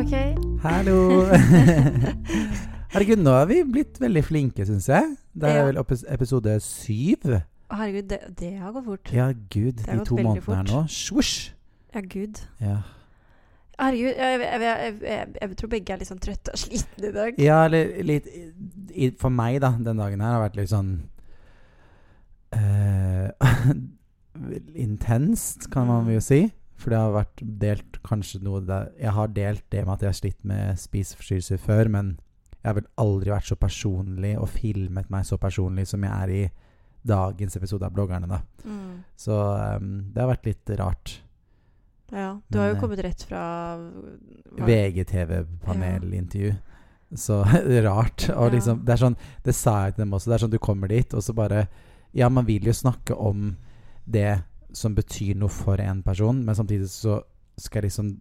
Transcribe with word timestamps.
OK. 0.00 0.12
Hallo! 0.62 1.26
Herregud, 2.92 3.20
nå 3.20 3.34
er 3.36 3.48
vi 3.50 3.56
blitt 3.68 3.98
veldig 4.00 4.22
flinke, 4.24 4.64
syns 4.64 4.86
jeg. 4.88 5.10
Det 5.36 5.50
er 5.52 5.66
vel 5.66 5.80
episode 6.14 6.54
syv. 6.64 7.26
Herregud, 7.68 8.06
det, 8.08 8.18
det 8.38 8.52
har 8.56 8.72
gått 8.72 8.86
fort. 8.86 9.10
Ja, 9.12 9.26
gud. 9.52 9.82
De 9.84 9.98
to 10.08 10.16
månedene 10.16 10.56
her 10.56 10.64
nå. 10.70 10.80
Svosj! 10.88 11.50
Ja, 11.92 12.00
gud. 12.00 12.40
Ja. 12.64 12.78
Herregud, 13.76 14.14
jeg, 14.16 14.40
jeg, 14.40 14.94
jeg, 15.04 15.26
jeg 15.42 15.58
tror 15.60 15.72
begge 15.74 15.92
er 15.92 16.00
litt 16.00 16.08
sånn 16.08 16.22
trøtte 16.24 16.54
og 16.56 16.62
slitne 16.62 17.10
i 17.10 17.14
dag. 17.18 17.42
ja, 17.44 17.58
eller 17.68 17.92
litt 18.08 18.30
i, 18.32 19.10
For 19.20 19.28
meg, 19.28 19.58
da, 19.60 19.74
den 19.76 20.00
dagen 20.00 20.24
her 20.24 20.38
har 20.38 20.46
vært 20.46 20.56
litt 20.62 20.72
sånn 20.72 20.94
uh, 22.56 23.28
Intenst, 24.86 25.68
kan 25.68 25.92
man 25.92 26.08
jo 26.08 26.24
si. 26.24 26.46
For 26.80 26.90
det 26.94 26.98
har 27.02 27.12
vært 27.12 27.42
delt 27.60 27.98
kanskje 28.06 28.40
noe 28.42 28.62
der 28.64 28.86
Jeg 28.96 29.12
har 29.12 29.28
delt 29.36 29.64
det 29.72 29.82
med 29.84 29.94
at 29.94 30.02
jeg 30.06 30.08
har 30.08 30.18
slitt 30.20 30.44
med 30.48 30.78
spiseforstyrrelser 30.80 31.60
før, 31.60 31.90
men 31.92 32.14
jeg 32.62 32.68
har 32.70 32.76
vel 32.80 32.88
aldri 33.00 33.30
vært 33.32 33.48
så 33.50 33.56
personlig 33.60 34.34
og 34.40 34.48
filmet 34.52 35.10
meg 35.12 35.24
så 35.28 35.36
personlig 35.40 35.86
som 35.88 36.02
jeg 36.04 36.12
er 36.12 36.32
i 36.36 36.42
dagens 37.08 37.56
episode 37.56 37.86
av 37.88 37.92
Bloggerne, 37.96 38.28
da. 38.28 38.40
Mm. 38.68 38.98
Så 39.16 39.32
um, 39.32 39.92
det 40.12 40.20
har 40.20 40.28
vært 40.28 40.48
litt 40.50 40.72
rart. 40.80 41.14
Ja. 42.12 42.34
Du 42.52 42.58
har 42.58 42.68
jo 42.72 42.74
eh, 42.74 42.80
kommet 42.82 43.00
rett 43.06 43.22
fra 43.24 43.40
VGTV-panelintervju. 44.60 46.54
Så 47.16 47.42
rart. 47.88 48.28
Og 48.36 48.44
Ja. 48.46 48.52
liksom, 48.54 48.84
det 48.84 48.92
er 48.92 49.00
sånn 49.04 49.16
Det 49.44 49.54
sa 49.54 49.84
jeg 49.86 49.94
til 49.96 50.04
dem 50.04 50.12
også. 50.14 50.30
Det 50.30 50.34
er 50.36 50.44
sånn 50.44 50.52
du 50.54 50.58
kommer 50.62 50.88
dit, 50.88 51.14
og 51.14 51.22
så 51.22 51.34
bare 51.34 51.68
Ja, 52.12 52.28
man 52.28 52.46
vil 52.46 52.66
jo 52.66 52.72
snakke 52.74 53.14
om 53.14 53.56
det 54.10 54.42
som 54.76 54.94
betyr 54.94 55.38
noe 55.38 55.52
for 55.52 55.80
en 55.82 56.02
person, 56.06 56.44
men 56.44 56.56
samtidig 56.56 56.90
så 56.92 57.20
skal 57.60 57.88
liksom 57.88 58.18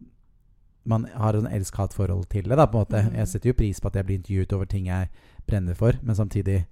Man 0.89 1.05
har 1.13 1.35
en 1.35 1.45
elsk-hat-forhold 1.45 2.23
til 2.31 2.48
det, 2.49 2.55
da, 2.58 2.66
på 2.66 2.80
en 2.80 2.81
måte. 2.81 3.02
Mm. 3.03 3.16
Jeg 3.20 3.27
setter 3.27 3.49
jo 3.49 3.58
pris 3.59 3.81
på 3.81 3.89
at 3.91 3.95
jeg 3.95 4.05
blir 4.05 4.16
intervjuet 4.17 4.53
over 4.55 4.66
ting 4.66 4.88
jeg 4.88 5.09
brenner 5.45 5.75
for, 5.75 5.94
men 6.02 6.16
samtidig 6.16 6.64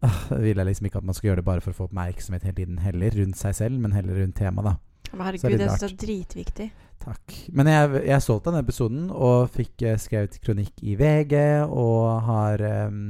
ah, 0.00 0.20
vil 0.30 0.56
jeg 0.56 0.66
liksom 0.66 0.86
ikke 0.86 1.02
at 1.02 1.04
man 1.04 1.14
skal 1.14 1.28
gjøre 1.28 1.42
det 1.42 1.44
bare 1.44 1.60
for 1.60 1.74
å 1.74 1.78
få 1.80 1.88
oppmerksomhet 1.90 2.46
hele 2.46 2.56
tiden 2.60 2.78
heller, 2.78 3.10
rundt 3.18 3.36
seg 3.36 3.58
selv, 3.58 3.82
men 3.82 3.92
heller 3.92 4.22
rundt 4.22 4.38
temaet, 4.38 4.70
da. 4.70 5.10
Så 5.10 5.18
er 5.18 5.26
herregud, 5.26 5.58
det 5.58 5.66
er 5.66 5.84
er 5.84 5.96
dritviktig. 6.06 6.70
Takk. 7.04 7.36
Men 7.52 7.68
jeg, 7.68 8.00
jeg 8.06 8.22
av 8.38 8.40
denne 8.46 8.62
episoden 8.64 9.04
og 9.12 9.50
fikk 9.52 9.84
eh, 9.84 9.98
skrevet 10.00 10.38
kronikk 10.40 10.80
i 10.82 10.94
VG 10.96 11.34
og 11.66 12.22
har 12.30 12.64
um, 12.88 13.02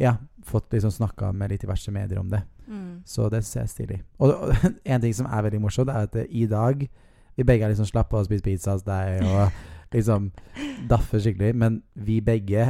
ja, 0.00 0.14
fått 0.46 0.72
liksom 0.72 0.90
snakka 0.90 1.32
med 1.32 1.52
litt 1.52 1.62
diverse 1.64 1.92
medier 1.92 2.20
om 2.20 2.30
det. 2.30 2.42
Mm. 2.66 3.02
Så 3.06 3.28
det 3.28 3.42
ser 3.44 3.64
jeg 3.64 3.72
stilig. 3.74 4.02
Og, 4.18 4.34
og 4.34 4.54
en 4.84 5.02
ting 5.02 5.14
som 5.16 5.26
er 5.26 5.46
veldig 5.46 5.60
morsomt, 5.62 5.90
er 5.90 6.06
at 6.08 6.14
det, 6.14 6.26
i 6.30 6.46
dag 6.46 6.88
Vi 7.38 7.44
begge 7.46 7.64
er 7.64 7.70
liksom 7.70 7.86
slappe 7.86 8.16
av 8.16 8.24
og 8.24 8.26
spist 8.26 8.44
pizza 8.44 8.74
hos 8.74 8.82
deg 8.84 9.22
og 9.24 9.54
liksom 9.94 10.26
daffer 10.90 11.22
skikkelig, 11.22 11.54
men 11.56 11.78
vi 11.94 12.18
begge 12.20 12.66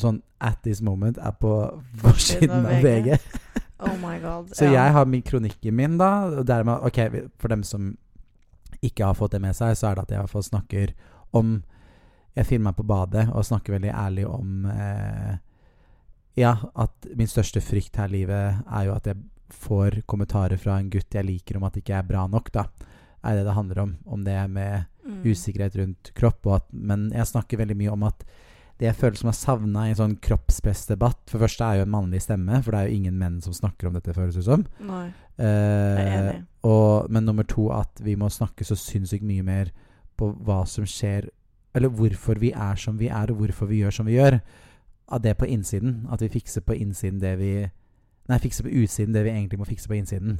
sånn 0.00 0.22
at 0.40 0.58
this 0.64 0.80
moment 0.82 1.20
er 1.20 1.36
på 1.38 1.52
forsiden 2.02 2.66
av 2.66 2.82
VG. 2.82 3.18
Oh 3.80 3.96
my 4.00 4.16
god. 4.20 4.50
Så 4.56 4.66
ja. 4.68 4.72
jeg 4.80 4.94
har 4.96 5.06
min 5.08 5.22
kronikken 5.22 5.76
min, 5.76 5.98
da. 6.00 6.10
Og 6.40 6.46
dermed, 6.48 6.82
ok, 6.84 7.30
For 7.40 7.52
dem 7.52 7.62
som 7.64 7.94
ikke 8.84 9.10
har 9.10 9.16
fått 9.16 9.36
det 9.36 9.42
med 9.44 9.56
seg, 9.56 9.76
så 9.76 9.90
er 9.90 9.96
det 9.96 10.06
at 10.06 10.12
jeg 10.12 10.18
i 10.18 10.22
hvert 10.24 10.34
fall 10.34 10.48
snakker 10.48 10.94
om 11.36 11.60
Jeg 12.36 12.46
filmer 12.46 12.70
meg 12.70 12.78
på 12.78 12.86
badet 12.86 13.24
og 13.34 13.44
snakker 13.44 13.74
veldig 13.74 13.90
ærlig 13.90 14.26
om 14.26 14.66
eh, 14.70 15.38
Ja, 16.40 16.54
at 16.74 17.10
min 17.18 17.28
største 17.30 17.60
frykt 17.62 17.98
her 18.00 18.08
i 18.08 18.20
livet 18.22 18.62
er 18.64 18.86
jo 18.88 18.94
at 18.96 19.10
jeg 19.10 19.20
får 19.50 20.00
kommentarer 20.08 20.60
fra 20.62 20.78
en 20.80 20.88
gutt 20.92 21.12
jeg 21.16 21.26
liker 21.26 21.58
om 21.58 21.66
at 21.66 21.74
det 21.76 21.82
ikke 21.84 21.98
er 21.98 22.06
bra 22.08 22.24
nok, 22.30 22.48
da. 22.54 22.64
Er 23.26 23.36
det 23.36 23.44
det 23.48 23.56
handler 23.58 23.82
om. 23.84 23.96
Om 24.06 24.24
det 24.24 24.38
med 24.50 24.86
Mm. 25.00 25.22
usikkerhet 25.24 25.76
rundt 25.80 26.10
kropp. 26.14 26.44
Og 26.46 26.54
at, 26.58 26.66
men 26.76 27.06
jeg 27.10 27.24
snakker 27.26 27.58
veldig 27.58 27.76
mye 27.80 27.92
om 27.94 28.02
at 28.04 28.20
det 28.78 28.86
jeg 28.86 28.96
føler 28.96 29.16
som 29.16 29.30
er 29.30 29.36
savna 29.38 29.86
i 29.86 29.92
en 29.94 29.96
sånn 29.98 30.16
kroppspressdebatt 30.24 31.18
For 31.28 31.38
det 31.38 31.44
første 31.48 31.64
er 31.66 31.78
jo 31.80 31.86
en 31.86 31.92
mannlig 31.94 32.20
stemme, 32.24 32.60
for 32.62 32.72
det 32.72 32.80
er 32.80 32.88
jo 32.88 32.98
ingen 33.00 33.16
menn 33.18 33.40
som 33.44 33.56
snakker 33.56 33.88
om 33.88 33.96
dette, 33.96 34.14
føles 34.16 34.36
det 34.36 34.44
som. 34.44 34.66
Nei. 34.84 35.06
Eh, 35.40 36.00
er 36.04 36.12
enig. 36.20 36.36
og, 36.68 37.08
men 37.12 37.24
nummer 37.28 37.48
to 37.48 37.70
at 37.72 38.00
vi 38.04 38.14
må 38.20 38.28
snakke 38.32 38.64
så 38.68 38.76
sinnssykt 38.76 39.24
mye 39.24 39.42
mer 39.44 39.72
på 40.20 40.30
hva 40.44 40.62
som 40.68 40.84
skjer 40.84 41.30
Eller 41.74 41.88
hvorfor 41.88 42.38
vi 42.38 42.52
er 42.52 42.76
som 42.76 42.96
vi 42.98 43.08
er, 43.08 43.30
og 43.30 43.38
hvorfor 43.40 43.68
vi 43.70 43.80
gjør 43.80 43.92
som 43.94 44.06
vi 44.06 44.16
gjør. 44.18 44.40
Av 45.10 45.20
det 45.22 45.36
på 45.38 45.46
innsiden. 45.46 46.06
At 46.12 46.22
vi 46.22 46.28
fikser 46.28 46.64
på 46.64 46.76
innsiden 46.76 47.20
det 47.20 47.36
vi 47.38 47.54
Nei, 48.30 48.36
fikser 48.38 48.62
på 48.62 48.70
utsiden 48.70 49.14
det 49.14 49.24
vi 49.26 49.32
egentlig 49.32 49.58
må 49.58 49.66
fikse 49.66 49.90
på 49.90 49.96
innsiden. 49.96 50.36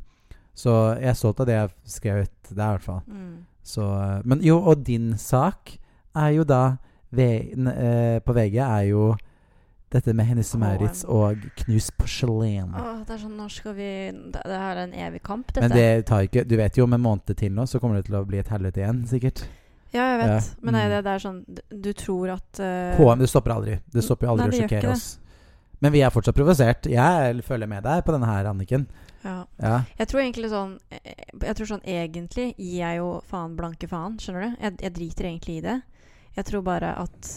Så 0.54 0.70
jeg 1.00 1.08
er 1.10 1.16
stolt 1.18 1.40
av 1.42 1.48
det 1.48 1.56
jeg 1.56 1.64
har 1.64 1.72
skrevet 1.90 2.50
der, 2.50 2.68
i 2.68 2.76
hvert 2.76 2.84
fall. 2.84 3.00
Mm. 3.08 3.32
Så, 3.66 3.82
eh, 3.82 4.20
men 4.24 4.44
jo, 4.46 4.60
og 4.62 4.84
din 4.86 5.16
sak 5.18 5.72
er 6.16 6.28
jo 6.36 6.44
da 6.44 6.76
eh, 7.12 8.20
På 8.24 8.32
VG 8.32 8.56
er 8.62 8.86
jo 8.90 9.16
dette 9.90 10.14
med 10.14 10.28
Hennes. 10.28 10.52
Maurits 10.54 11.02
og 11.04 11.42
knust 11.64 11.96
porselen. 11.98 12.70
Åh, 12.78 13.00
det 13.06 13.16
er 13.16 13.22
sånn, 13.24 13.34
når 13.38 13.50
skal 13.50 13.74
vi 13.74 13.90
Det, 14.10 14.42
det 14.46 14.60
her 14.62 14.76
er 14.76 14.84
en 14.84 14.94
evig 15.08 15.22
kamp, 15.26 15.50
dette. 15.50 15.66
Men 15.66 15.74
det 15.74 16.06
tar 16.06 16.28
ikke 16.28 16.44
Du 16.46 16.54
vet 16.60 16.78
jo 16.78 16.86
om 16.86 16.94
en 16.94 17.02
måned 17.02 17.34
til 17.34 17.56
nå, 17.56 17.66
så 17.66 17.82
kommer 17.82 17.98
det 17.98 18.06
til 18.06 18.20
å 18.20 18.26
bli 18.26 18.38
et 18.38 18.52
helvete 18.54 18.84
igjen, 18.84 19.02
sikkert. 19.10 19.42
Ja, 19.92 20.04
jeg 20.12 20.18
vet. 20.20 20.30
Ja, 20.30 20.40
Men 20.62 20.74
det, 20.76 20.80
mm. 20.84 20.90
det, 20.92 21.00
det 21.06 21.12
er 21.14 21.22
sånn 21.24 21.38
Du, 21.86 21.90
tror 21.98 22.30
at 22.36 22.60
uh, 22.62 22.96
HM, 22.98 23.18
det 23.22 23.28
stopper 23.32 23.54
aldri. 23.56 23.78
Det 23.90 24.04
stopper 24.06 24.30
aldri 24.32 24.46
Nei, 24.48 24.56
å 24.56 24.62
sjokkere 24.62 24.92
oss. 24.94 25.06
Men 25.80 25.92
vi 25.94 26.02
er 26.04 26.12
fortsatt 26.12 26.36
provosert. 26.36 26.86
Jeg 26.92 27.42
følger 27.46 27.70
med 27.70 27.82
deg 27.88 28.02
på 28.04 28.12
denne 28.14 28.28
her, 28.28 28.50
Anniken. 28.50 28.86
ja. 29.24 29.36
Ja. 29.60 29.82
Jeg 29.98 30.08
tror 30.08 30.20
egentlig 30.22 30.50
sånn 30.52 30.78
eh, 30.92 31.24
Jeg 31.42 31.56
tror 31.58 31.66
sånn 31.74 31.82
egentlig 31.88 32.50
gir 32.56 32.78
jeg 32.82 33.00
jo 33.00 33.08
faen 33.28 33.56
blanke 33.58 33.88
faen, 33.88 34.18
skjønner 34.20 34.46
du? 34.46 34.56
Jeg, 34.60 34.76
jeg 34.86 34.94
driter 34.98 35.30
egentlig 35.30 35.56
i 35.58 35.64
det. 35.68 35.78
Jeg 36.36 36.44
tror 36.50 36.62
bare 36.68 36.94
at 37.00 37.32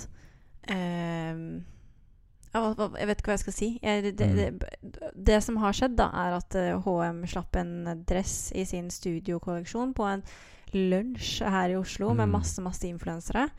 hva- 2.54 2.98
Jeg 3.00 3.08
vet 3.08 3.18
ikke 3.22 3.32
hva 3.32 3.38
jeg 3.38 3.40
skal 3.40 3.54
si. 3.54 3.80
Jeg, 3.82 4.16
det, 4.18 4.28
Mm. 4.28 4.36
det, 4.36 5.14
det 5.16 5.44
som 5.44 5.58
har 5.58 5.74
skjedd, 5.74 5.96
da, 5.98 6.10
er 6.14 6.34
at 6.38 6.56
eh, 6.56 6.78
HM 6.80 7.24
slapp 7.28 7.56
en 7.56 8.04
dress 8.06 8.52
i 8.56 8.64
sin 8.66 8.90
studiokolleksjon 8.90 9.94
på 9.94 10.04
en 10.06 10.24
lunsj 10.74 11.42
her 11.46 11.70
i 11.70 11.76
Oslo 11.76 12.14
med 12.14 12.28
Mm. 12.28 12.32
masse, 12.32 12.60
masse 12.62 12.84
influensere. 12.88 13.50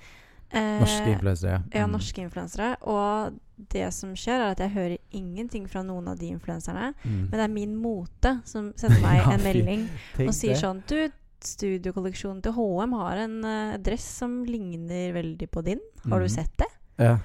Eh, 0.51 0.81
Norske 0.81 1.11
influensere. 1.13 1.63
ja, 1.75 1.87
Mm. 1.87 1.93
norske 1.93 2.23
influensere. 2.23 2.77
Og 2.83 3.35
det 3.71 3.93
som 3.93 4.15
skjer, 4.15 4.41
er 4.41 4.51
at 4.51 4.59
jeg 4.59 4.71
hører 4.71 4.99
ingenting 5.13 5.67
fra 5.69 5.83
noen 5.83 6.07
av 6.09 6.19
de 6.19 6.27
influenserne. 6.31 6.95
Mm. 7.05 7.31
Men 7.31 7.31
det 7.31 7.41
er 7.41 7.49
min 7.49 7.77
mote 7.77 8.41
som 8.45 8.73
sender 8.77 9.01
meg 9.03 9.23
Ja, 9.25 9.33
en 9.33 9.41
melding 9.41 9.89
og 10.29 10.35
sier 10.35 10.55
sånn 10.55 10.83
Du, 10.87 11.11
studiokolleksjonen 11.41 12.43
til 12.43 12.53
HM 12.57 12.93
har 12.99 13.17
en 13.25 13.45
uh, 13.45 13.77
dress 13.77 14.05
som 14.21 14.45
ligner 14.45 15.13
veldig 15.13 15.49
på 15.51 15.63
din. 15.65 15.81
Har 16.09 16.19
du 16.21 16.25
Mhm. 16.27 16.31
sett 16.31 16.57
det? 16.57 16.67
Ja. 16.99 17.19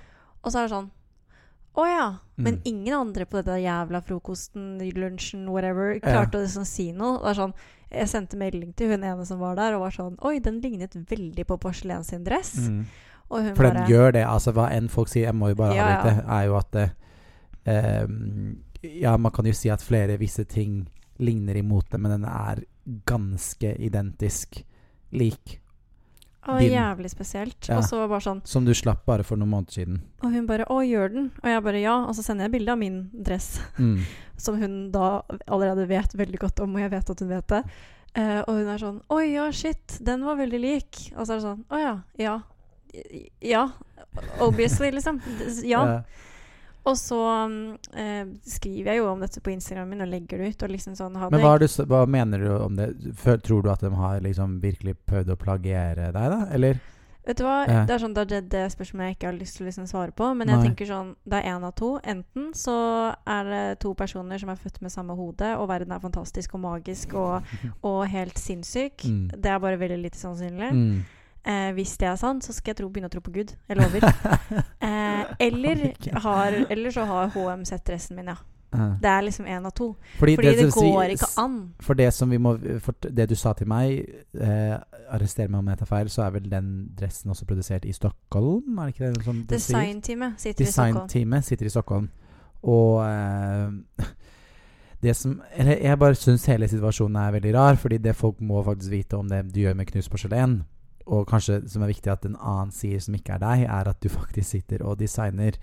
Og 0.44 0.52
så 0.52 0.60
er 0.60 0.68
det 0.68 0.72
sånn 0.76 0.90
Å 1.78 1.86
ja. 1.86 2.18
Men 2.36 2.56
Mm. 2.58 2.62
ingen 2.66 2.94
andre 2.94 3.26
på 3.26 3.38
dette 3.44 3.56
jævla 3.62 4.02
frokosten, 4.04 4.80
lunsjen, 4.96 5.48
whatever, 5.48 6.00
klarte 6.00 6.32
å 6.36 6.44
liksom 6.44 6.66
si 6.66 6.92
noe. 6.92 7.20
Det 7.20 7.38
er 7.38 7.42
sånn 7.42 7.54
Jeg 7.90 8.10
sendte 8.12 8.38
melding 8.38 8.74
til 8.78 8.92
hun 8.94 9.04
ene 9.04 9.26
som 9.26 9.40
var 9.42 9.56
der, 9.58 9.76
og 9.78 9.88
var 9.88 9.96
sånn 9.96 10.18
Oi, 10.26 10.38
den 10.46 10.60
lignet 10.62 10.94
veldig 11.10 11.46
på 11.50 11.58
Porselen 11.62 12.06
sin 12.06 12.26
dress. 12.28 12.56
Mm. 12.62 12.84
For 13.30 13.46
den 13.46 13.58
bare 13.58 13.86
gjør 13.90 14.16
det. 14.18 14.26
Altså 14.26 14.54
Hva 14.58 14.70
enn 14.74 14.90
folk 14.94 15.10
sier, 15.12 15.28
jeg 15.30 15.38
må 15.38 15.52
jo 15.52 15.60
bare 15.60 15.78
Ja, 15.78 15.88
avbryte, 15.96 16.26
er 16.36 16.46
jo 16.48 16.58
at 16.60 16.72
det, 16.76 16.88
ehm, 17.70 18.58
Ja, 18.90 19.18
man 19.18 19.34
kan 19.36 19.50
jo 19.50 19.54
si 19.58 19.70
at 19.74 19.84
flere 19.86 20.18
visse 20.22 20.46
ting 20.50 20.88
ligner 21.20 21.58
i 21.60 21.66
mote, 21.66 21.98
men 22.00 22.14
den 22.14 22.26
er 22.30 22.62
ganske 23.06 23.74
identisk 23.76 24.62
lik. 25.12 25.60
Å, 26.48 26.58
din. 26.60 26.72
jævlig 26.72 27.10
spesielt. 27.12 27.68
Ja. 27.68 27.78
Og 27.78 27.84
så 27.84 28.08
bare 28.08 28.22
sånn 28.24 28.42
Som 28.48 28.66
du 28.66 28.72
slapp 28.74 29.06
bare 29.06 29.24
for 29.24 29.36
noen 29.38 29.50
måneder 29.52 29.74
siden. 29.74 30.02
Og 30.24 30.32
hun 30.32 30.46
bare 30.48 30.66
'Å, 30.66 30.80
gjør 30.88 31.14
den?' 31.14 31.32
Og 31.44 31.50
jeg 31.50 31.64
bare 31.64 31.82
'ja'. 31.84 32.08
Og 32.08 32.16
så 32.16 32.24
sender 32.24 32.46
jeg 32.46 32.52
bilde 32.52 32.72
av 32.72 32.78
min 32.78 33.10
dress, 33.14 33.60
Mm. 33.78 34.00
som 34.38 34.56
hun 34.62 34.92
da 34.92 35.22
allerede 35.48 35.88
vet 35.88 36.14
veldig 36.16 36.40
godt 36.40 36.60
om, 36.62 36.76
og 36.76 36.82
jeg 36.82 36.92
vet 36.92 37.10
at 37.10 37.20
hun 37.20 37.30
vet 37.30 37.48
det. 37.48 37.64
Uh, 38.18 38.42
og 38.48 38.56
hun 38.56 38.68
er 38.68 38.78
sånn 38.78 39.02
'Oi, 39.10 39.34
ja, 39.34 39.52
shit, 39.52 40.00
den 40.02 40.24
var 40.24 40.36
veldig 40.38 40.60
lik'. 40.60 41.12
Og 41.18 41.28
så 41.28 41.34
er 41.34 41.36
det 41.36 41.44
sånn 41.44 41.66
'Å 41.70 41.78
ja. 41.80 42.00
Ja. 42.18 42.42
Ja. 43.42 43.70
Obviously, 44.40 44.92
liksom. 44.92 45.22
Ja. 45.64 45.86
Ja. 45.86 46.02
Og 46.88 46.96
så 46.98 47.18
eh, 47.94 48.26
skriver 48.48 48.94
jeg 48.94 49.02
jo 49.02 49.10
om 49.12 49.20
dette 49.20 49.42
på 49.44 49.52
Instagram 49.52 49.90
min 49.90 50.02
og 50.06 50.08
legger 50.08 50.38
det 50.40 50.54
ut. 50.56 50.64
Og 50.64 50.70
liksom 50.70 50.96
sånn 50.96 51.18
Men 51.20 51.42
hva, 51.44 51.58
du, 51.60 51.68
hva 51.68 52.06
mener 52.08 52.40
du 52.40 52.54
om 52.56 52.76
det? 52.80 52.94
Før- 53.20 53.42
Tror 53.44 53.64
du 53.64 53.70
at 53.72 53.82
de 53.82 53.92
har 53.96 54.22
liksom 54.22 54.60
virkelig 54.64 54.96
prøvd 55.06 55.34
å 55.36 55.38
plagiere 55.40 56.12
deg, 56.12 56.16
da? 56.16 56.46
Eller? 56.56 56.80
Vet 57.28 57.38
du 57.38 57.44
hva? 57.44 57.58
eh. 57.68 57.84
Det 57.86 57.94
er 57.94 58.00
sånn 58.02 58.14
det 58.16 58.40
det, 58.50 58.64
spørsmålet 58.74 59.10
jeg 59.12 59.16
ikke 59.18 59.28
har 59.28 59.38
lyst 59.38 59.58
til 59.58 59.66
å 59.66 59.70
liksom 59.70 59.86
svare 59.92 60.16
på. 60.16 60.32
Men 60.40 60.48
jeg 60.50 60.58
Nei. 60.58 60.66
tenker 60.70 60.88
sånn 60.90 61.12
Det 61.30 61.38
er 61.44 61.52
én 61.52 61.68
av 61.68 61.76
to. 61.78 61.92
Enten 62.02 62.54
så 62.58 63.14
er 63.28 63.44
det 63.52 63.80
to 63.84 63.94
personer 63.94 64.40
som 64.40 64.50
er 64.50 64.56
født 64.56 64.82
med 64.82 64.92
samme 64.92 65.14
hode, 65.20 65.52
og 65.60 65.68
verden 65.70 65.92
er 65.94 66.00
fantastisk 66.00 66.56
og 66.56 66.64
magisk 66.64 67.14
og, 67.14 67.44
og 67.84 68.08
helt 68.10 68.40
sinnssyk. 68.40 69.04
Mm. 69.06 69.30
Det 69.36 69.52
er 69.52 69.60
bare 69.60 69.78
veldig 69.78 70.00
lite 70.08 70.18
sannsynlig. 70.18 70.72
Mm. 70.74 71.00
Eh, 71.50 71.72
hvis 71.74 71.98
det 71.98 72.08
er 72.08 72.16
sant, 72.20 72.46
så 72.46 72.54
skal 72.54 72.74
jeg 72.74 72.82
tro, 72.82 72.90
begynne 72.94 73.10
å 73.10 73.14
tro 73.14 73.24
på 73.26 73.34
Gud. 73.34 73.56
Jeg 73.70 73.80
lover. 73.82 74.06
Eh, 74.90 75.26
eller, 75.40 75.82
har, 76.24 76.56
eller 76.72 76.92
så 76.92 77.04
har 77.06 77.28
HM 77.34 77.66
sett 77.68 77.84
dressen 77.86 78.16
min, 78.18 78.32
ja. 78.32 78.38
Uh. 78.72 78.96
Det 79.02 79.10
er 79.10 79.22
liksom 79.22 79.46
én 79.46 79.66
av 79.66 79.72
to. 79.76 79.96
Fordi, 80.20 80.36
Fordi 80.36 80.48
det, 80.48 80.66
det 80.66 80.74
går 80.74 81.14
ikke 81.16 81.28
an. 81.42 81.58
For 81.80 81.94
det 81.94 82.14
som 82.14 82.30
vi 82.30 82.38
må 82.38 82.54
For 82.84 82.94
det 83.02 83.26
du 83.30 83.36
sa 83.36 83.54
til 83.58 83.68
meg, 83.68 84.06
eh, 84.38 84.76
arrester 85.10 85.50
meg 85.50 85.60
om 85.60 85.68
jeg 85.72 85.82
tar 85.82 85.90
feil, 85.90 86.10
så 86.10 86.24
er 86.26 86.36
vel 86.38 86.50
den 86.52 86.72
dressen 87.00 87.30
også 87.34 87.46
produsert 87.50 87.86
i 87.86 87.94
Stockholm? 87.94 88.78
Er 88.78 88.86
det 88.86 88.96
ikke 88.96 89.12
det 89.14 89.26
som? 89.26 89.44
Designteamet 89.50 90.34
sitter 90.38 90.64
i 90.64 90.72
Stockholm. 90.72 90.96
Designteamet 90.96 91.46
sitter 91.46 91.66
i 91.66 91.70
Stockholm. 91.70 92.10
Og 92.62 93.06
eh, 93.10 94.06
det 95.02 95.16
som 95.16 95.42
Eller 95.56 95.78
jeg 95.78 96.00
bare 96.00 96.16
syns 96.16 96.46
hele 96.46 96.68
situasjonen 96.68 97.16
er 97.16 97.32
veldig 97.32 97.54
rar, 97.56 97.76
fordi 97.76 97.98
det 97.98 98.16
folk 98.16 98.42
må 98.42 98.64
faktisk 98.64 98.92
vite 98.92 99.18
om 99.18 99.30
det 99.30 99.46
du 99.54 99.62
gjør 99.62 99.74
med 99.74 99.86
knust 99.86 100.12
porselen, 100.12 100.64
og 101.10 101.28
kanskje 101.28 101.64
som 101.70 101.82
er 101.84 101.90
viktig 101.92 102.12
at 102.14 102.26
en 102.30 102.36
annen 102.38 102.72
sier 102.76 103.00
som 103.02 103.16
ikke 103.18 103.34
er 103.36 103.40
deg, 103.44 103.64
er 103.66 103.90
at 103.90 104.00
du 104.04 104.10
faktisk 104.14 104.50
sitter 104.54 104.84
og 104.86 105.00
designer 105.02 105.58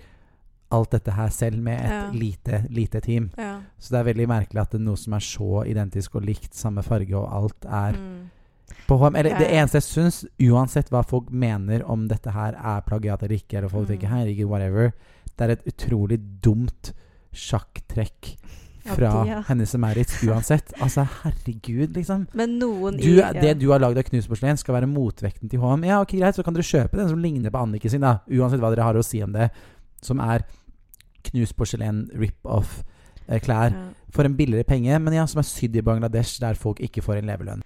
alt 0.75 0.90
dette 0.90 1.12
her 1.14 1.28
selv 1.31 1.60
med 1.62 1.78
et 1.78 1.90
Ja. 1.93 2.10
lite, 2.10 2.64
lite 2.75 3.00
team. 3.00 3.31
Ja. 3.38 3.60
Så 3.78 3.90
det 3.94 4.00
er 4.00 4.08
veldig 4.12 4.26
merkelig 4.28 4.60
at 4.60 4.70
det 4.72 4.81
er 4.81 4.84
noe 4.84 4.96
som 4.98 5.12
er 5.14 5.20
så 5.22 5.62
identisk 5.70 6.16
og 6.16 6.25
likt, 6.26 6.54
samme 6.58 6.82
farge 6.82 7.14
og 7.14 7.28
alt, 7.32 7.64
er 7.64 7.93
Mm. 7.93 8.31
på 8.88 8.98
HM. 8.98 9.14
Eller 9.16 9.31
Ja, 9.31 9.38
det 9.38 9.48
eneste 9.52 9.75
jeg 9.78 9.82
syns, 9.87 10.25
uansett 10.43 10.90
hva 10.90 11.04
folk 11.06 11.31
mener 11.31 11.84
om 11.88 12.08
dette 12.08 12.32
her 12.32 12.54
er 12.58 12.81
plagiat 12.81 13.22
eller 13.22 13.37
ikke, 13.37 13.58
eller 13.58 13.69
folk 13.69 13.88
Mm. 13.88 13.94
tenker 13.99 14.08
herregud, 14.08 14.49
whatever, 14.50 14.92
det 15.38 15.40
er 15.49 15.52
et 15.52 15.64
utrolig 15.66 16.19
dumt 16.42 16.92
sjakktrekk 17.32 18.34
Ja, 18.34 18.65
fra 18.94 19.10
de, 19.24 19.30
ja. 19.30 19.40
Hennes 19.48 19.74
og 19.74 19.80
Maurits 19.82 20.16
uansett. 20.26 20.72
Altså, 20.86 21.04
herregud, 21.22 21.94
liksom. 21.96 22.26
Men 22.36 22.58
noen 22.60 22.96
Du, 23.00 23.08
i 23.18 23.40
det 23.40 23.54
du 23.60 23.68
har 23.72 23.80
lagd 23.82 23.98
av 23.98 24.06
knust 24.08 24.28
porselen, 24.30 24.56
skal 24.60 24.76
være 24.78 24.88
motvekten 24.90 25.50
til 25.50 25.60
HM. 25.62 25.84
Ja, 25.88 26.00
ok, 26.04 26.16
greit, 26.20 26.36
så 26.38 26.44
kan 26.46 26.54
dere 26.56 26.66
kjøpe 26.68 27.00
den 27.00 27.08
som 27.10 27.18
ligner 27.22 27.50
på 27.54 27.62
Anniken 27.64 27.90
sin, 27.96 28.04
da. 28.06 28.18
Uansett 28.30 28.60
hva 28.62 28.70
dere 28.74 28.86
har 28.86 28.98
å 29.00 29.04
si 29.06 29.22
om 29.24 29.32
det. 29.34 29.50
Som 30.04 30.20
er 30.22 30.44
knust 31.26 31.56
porselen 31.58 32.04
rip-off-klær. 32.14 33.70
ja. 33.74 33.86
For 34.16 34.24
en 34.24 34.36
billigere 34.36 34.64
penge, 34.64 34.96
men 35.02 35.12
ja, 35.12 35.26
som 35.28 35.42
er 35.42 35.44
sydd 35.48 35.74
i 35.76 35.82
Bangladesh, 35.84 36.38
der 36.40 36.54
folk 36.56 36.78
ikke 36.80 37.02
får 37.04 37.18
en 37.20 37.26
levelønn. 37.28 37.64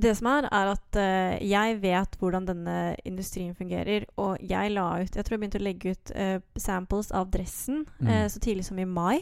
Det 0.00 0.14
som 0.16 0.30
er, 0.30 0.46
er 0.48 0.70
at 0.72 0.96
uh, 0.96 1.34
jeg 1.44 1.74
vet 1.82 2.14
hvordan 2.16 2.46
denne 2.48 2.76
industrien 3.04 3.52
fungerer. 3.54 4.06
Og 4.16 4.38
jeg 4.40 4.70
la 4.72 4.86
ut 5.02 5.16
Jeg 5.18 5.26
tror 5.26 5.34
jeg 5.36 5.40
begynte 5.42 5.60
å 5.60 5.64
legge 5.66 5.92
ut 5.92 6.12
uh, 6.16 6.38
samples 6.56 7.10
av 7.12 7.28
dressen 7.34 7.82
Mm. 8.00 8.08
uh, 8.08 8.24
så 8.32 8.40
tidlig 8.40 8.64
som 8.64 8.78
i 8.80 8.86
mai 8.88 9.18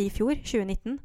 i 0.00 0.08
fjor, 0.12 0.34
2019. 0.40 0.98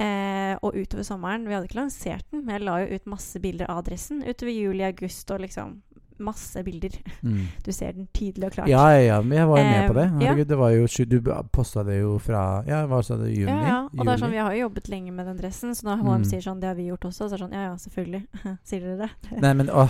Eh, 0.00 0.54
og 0.64 0.76
utover 0.78 1.04
sommeren. 1.04 1.44
Vi 1.46 1.52
hadde 1.52 1.68
ikke 1.68 1.82
lansert 1.82 2.24
den, 2.32 2.46
men 2.46 2.56
jeg 2.56 2.64
la 2.64 2.78
jo 2.80 2.96
ut 2.96 3.10
masse 3.12 3.40
bilder 3.44 3.68
av 3.70 3.82
dressen 3.86 4.22
utover 4.24 4.52
juli, 4.54 4.86
august 4.88 5.30
og 5.34 5.42
liksom 5.44 5.80
masse 6.22 6.62
bilder. 6.64 6.94
Mm. 7.22 7.42
Du 7.66 7.70
ser 7.72 7.92
den 7.92 8.08
tydelig 8.14 8.46
og 8.48 8.52
klart. 8.56 8.68
Ja, 8.68 8.86
ja, 8.98 9.20
men 9.22 9.38
jeg 9.38 9.48
var 9.48 9.58
jo 9.58 9.64
med 9.68 9.88
på 9.90 9.94
det. 9.98 10.06
Herregud, 10.10 10.38
ja. 10.38 10.44
Det 10.52 10.58
var 10.58 10.70
jo 10.70 10.86
Du 11.06 11.20
posta 11.52 11.82
det 11.84 12.00
jo 12.00 12.18
fra 12.18 12.62
Ja, 12.66 12.86
hva 12.86 13.02
sa 13.04 13.16
du? 13.16 13.26
Juni? 13.28 13.46
Ja, 13.50 13.66
ja. 13.66 13.78
Og 13.98 14.06
det 14.06 14.12
er 14.14 14.22
sånn, 14.22 14.30
vi 14.34 14.40
har 14.42 14.52
jo 14.54 14.60
jobbet 14.68 14.88
lenge 14.88 15.12
med 15.12 15.26
den 15.26 15.36
dressen, 15.38 15.74
så 15.74 15.84
når 15.86 16.02
HM 16.02 16.10
Mm. 16.22 16.24
sier 16.24 16.40
sånn, 16.44 16.60
det 16.60 16.68
har 16.68 16.74
vi 16.78 16.86
gjort 16.90 17.04
også, 17.08 17.28
så 17.28 17.34
er 17.34 17.36
det 17.36 17.40
sånn, 17.44 17.52
ja 17.52 17.62
ja, 17.62 17.74
selvfølgelig. 17.76 18.22
sier 18.68 18.80
dere 18.80 18.96
det? 19.06 19.40
Nei, 19.42 19.52
men 19.54 19.68
å, 19.70 19.86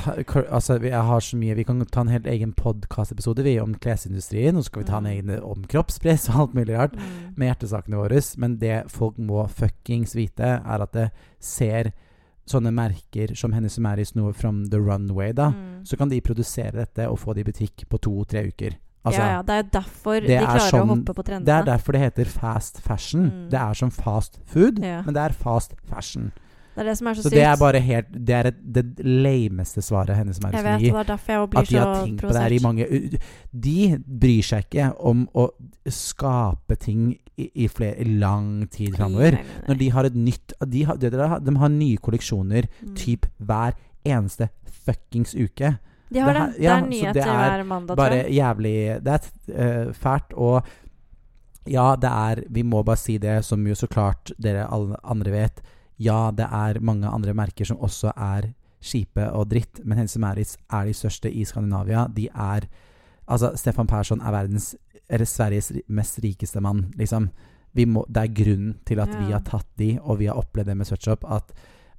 altså, 0.51 0.79
jeg 0.83 1.03
har 1.11 1.21
så 1.21 1.37
mye 1.37 1.55
Vi 1.57 1.65
kan 1.65 1.85
ta 1.87 2.01
en 2.01 2.09
helt 2.09 2.27
egen 2.27 2.53
podkastepisode 2.53 3.43
vi 3.45 3.59
om 3.61 3.75
klesindustrien. 3.75 4.57
Og 4.57 4.63
så 4.65 4.71
skal 4.73 4.83
vi 4.83 4.89
ta 4.91 4.97
en 4.99 5.05
Mm. 5.05 5.13
egen 5.13 5.43
om 5.43 5.65
kroppspress 5.65 6.29
og 6.31 6.41
alt 6.41 6.55
mulig 6.55 6.77
rart. 6.79 6.93
Mm. 6.97 7.35
med 7.37 7.49
hjertesakene 7.49 7.97
våre. 7.97 8.21
Men 8.39 8.57
det 8.59 8.91
folk 8.91 9.17
må 9.19 9.49
fuckings 9.51 10.15
vite, 10.15 10.61
er 10.65 10.83
at 10.83 10.93
det 10.93 11.11
ser 11.41 11.93
sånne 12.49 12.73
merker 12.75 13.35
som 13.39 13.53
Hennes 13.53 13.77
og 13.79 13.83
Maurits 13.87 14.15
noe 14.15 14.33
from 14.33 14.65
the 14.71 14.79
runway, 14.79 15.33
da. 15.33 15.51
Mm. 15.51 15.85
Så 15.87 15.97
kan 15.97 16.09
de 16.11 16.21
produsere 16.21 16.73
dette 16.73 17.09
og 17.09 17.19
få 17.19 17.35
det 17.35 17.45
i 17.47 17.51
butikk 17.53 17.85
på 17.89 18.01
to-tre 18.03 18.47
uker. 18.51 18.79
Altså, 19.05 19.19
ja, 19.21 19.31
ja, 19.35 19.43
det 19.43 19.55
er 19.59 19.63
derfor 19.81 20.21
det 20.21 20.29
de 20.31 20.35
er 20.37 20.47
klarer 20.47 20.71
sånn- 20.71 20.85
å 20.87 20.95
hoppe 20.95 21.15
på 21.15 21.23
trendene. 21.27 21.45
Det 21.45 21.55
er 21.55 21.65
derfor 21.67 21.93
det 21.93 22.01
heter 22.03 22.25
fast 22.31 22.81
fashion. 22.81 23.25
Mm. 23.31 23.51
Det 23.51 23.59
er 23.61 23.75
som 23.75 23.91
fast 23.91 24.39
food, 24.47 24.79
Ja. 24.79 25.03
men 25.03 25.15
det 25.15 25.23
er 25.23 25.33
fast 25.33 25.75
fashion. 25.85 26.33
Det 26.75 26.81
er 26.81 26.89
det 26.89 26.95
som 26.99 27.07
er 27.11 27.15
så, 27.15 27.23
Så 27.23 27.29
sykt. 27.29 27.37
det 27.37 27.45
er 27.45 27.57
bare 27.61 27.81
helt 27.85 28.13
Det 28.27 28.35
er 28.35 28.47
et, 28.49 28.61
det 28.75 28.85
lameste 29.05 29.83
svaret 29.85 30.17
Hennes 30.17 30.39
og 30.41 30.53
jeg 30.55 30.65
vet, 30.65 30.75
og 30.75 30.81
det 30.81 31.03
er 31.03 31.11
derfor 31.11 31.33
jeg 31.33 31.51
blir 31.51 31.61
At 31.61 31.69
de 31.69 31.77
har 31.77 31.95
så 31.95 32.07
tenkt 32.07 32.23
på 32.23 32.33
det 32.33 32.43
her 32.43 32.55
i 32.57 32.61
mange 32.65 32.87
De 33.67 33.77
bryr 34.23 34.43
seg 34.49 34.65
ikke 34.67 34.87
om 35.13 35.27
å 35.37 35.47
skape 35.93 36.77
ting 36.81 37.13
i, 37.37 37.51
i, 37.65 37.69
flere, 37.69 37.97
i 38.01 38.05
lang 38.21 38.69
tid 38.73 38.97
framover. 38.97 39.39
Når 39.69 39.79
de 39.81 39.91
har 39.91 40.05
et 40.09 40.17
nytt 40.17 40.53
De 40.69 40.85
har, 40.89 40.97
de, 41.01 41.11
de 41.11 41.57
har 41.65 41.69
nye 41.73 41.97
kolleksjoner 41.97 42.69
Mm. 42.83 42.95
typ 42.97 43.27
hver 43.39 43.73
eneste 44.05 44.49
fuckings 44.85 45.35
uke. 45.35 45.77
De 46.13 46.21
har 46.21 46.33
det 46.33 46.41
Her, 46.41 46.53
ja, 46.61 46.63
Det 46.63 46.69
er 46.69 46.81
så 46.81 46.89
nyheter 46.91 47.21
er 47.23 47.51
hver 47.57 47.65
mandag, 47.65 47.97
tror 47.97 47.97
Bare 47.97 48.25
jævlig 48.33 48.75
Det 49.05 49.13
er 49.13 49.87
uh, 49.89 49.93
fælt. 49.93 50.33
Og 50.33 50.63
ja, 51.71 51.95
det 51.97 52.11
er 52.11 52.43
Vi 52.51 52.63
må 52.63 52.83
bare 52.83 52.97
si 53.01 53.19
det, 53.19 53.45
som 53.45 53.67
jo 53.67 53.75
så 53.75 53.87
klart 53.87 54.33
dere 54.43 54.67
alle 54.73 54.97
andre 55.05 55.31
vet. 55.31 55.63
Ja, 56.03 56.31
det 56.35 56.49
er 56.51 56.81
mange 56.85 57.09
andre 57.11 57.35
merker 57.39 57.69
som 57.69 57.79
også 57.83 58.13
er 58.17 58.51
kjipe 58.83 59.29
og 59.31 59.49
dritt, 59.53 59.79
men 59.87 60.01
Hense 60.03 60.19
Maurits 60.23 60.57
er 60.75 60.89
de 60.91 60.95
største 60.99 61.31
i 61.31 61.45
Skandinavia. 61.47 62.09
De 62.11 62.29
er 62.35 62.67
Altså, 63.31 63.53
Stefan 63.57 63.87
Persson 63.87 64.21
er 64.21 64.33
verdens 64.35 64.73
Eller 65.09 65.25
Sveriges 65.31 65.71
mest 65.89 66.19
rikeste 66.25 66.61
mann, 66.61 66.89
liksom. 66.99 67.29
Vi 67.73 67.85
må, 67.87 68.03
det 68.09 68.25
er 68.27 68.33
grunnen 68.35 68.75
til 68.85 68.99
at 69.01 69.09
vi 69.15 69.31
har 69.33 69.41
tatt 69.47 69.69
de, 69.79 69.95
og 70.03 70.19
vi 70.19 70.27
har 70.29 70.37
opplevd 70.37 70.67
det 70.69 70.75
med 70.77 70.87
Sweatshop, 70.89 71.23
at 71.25 71.53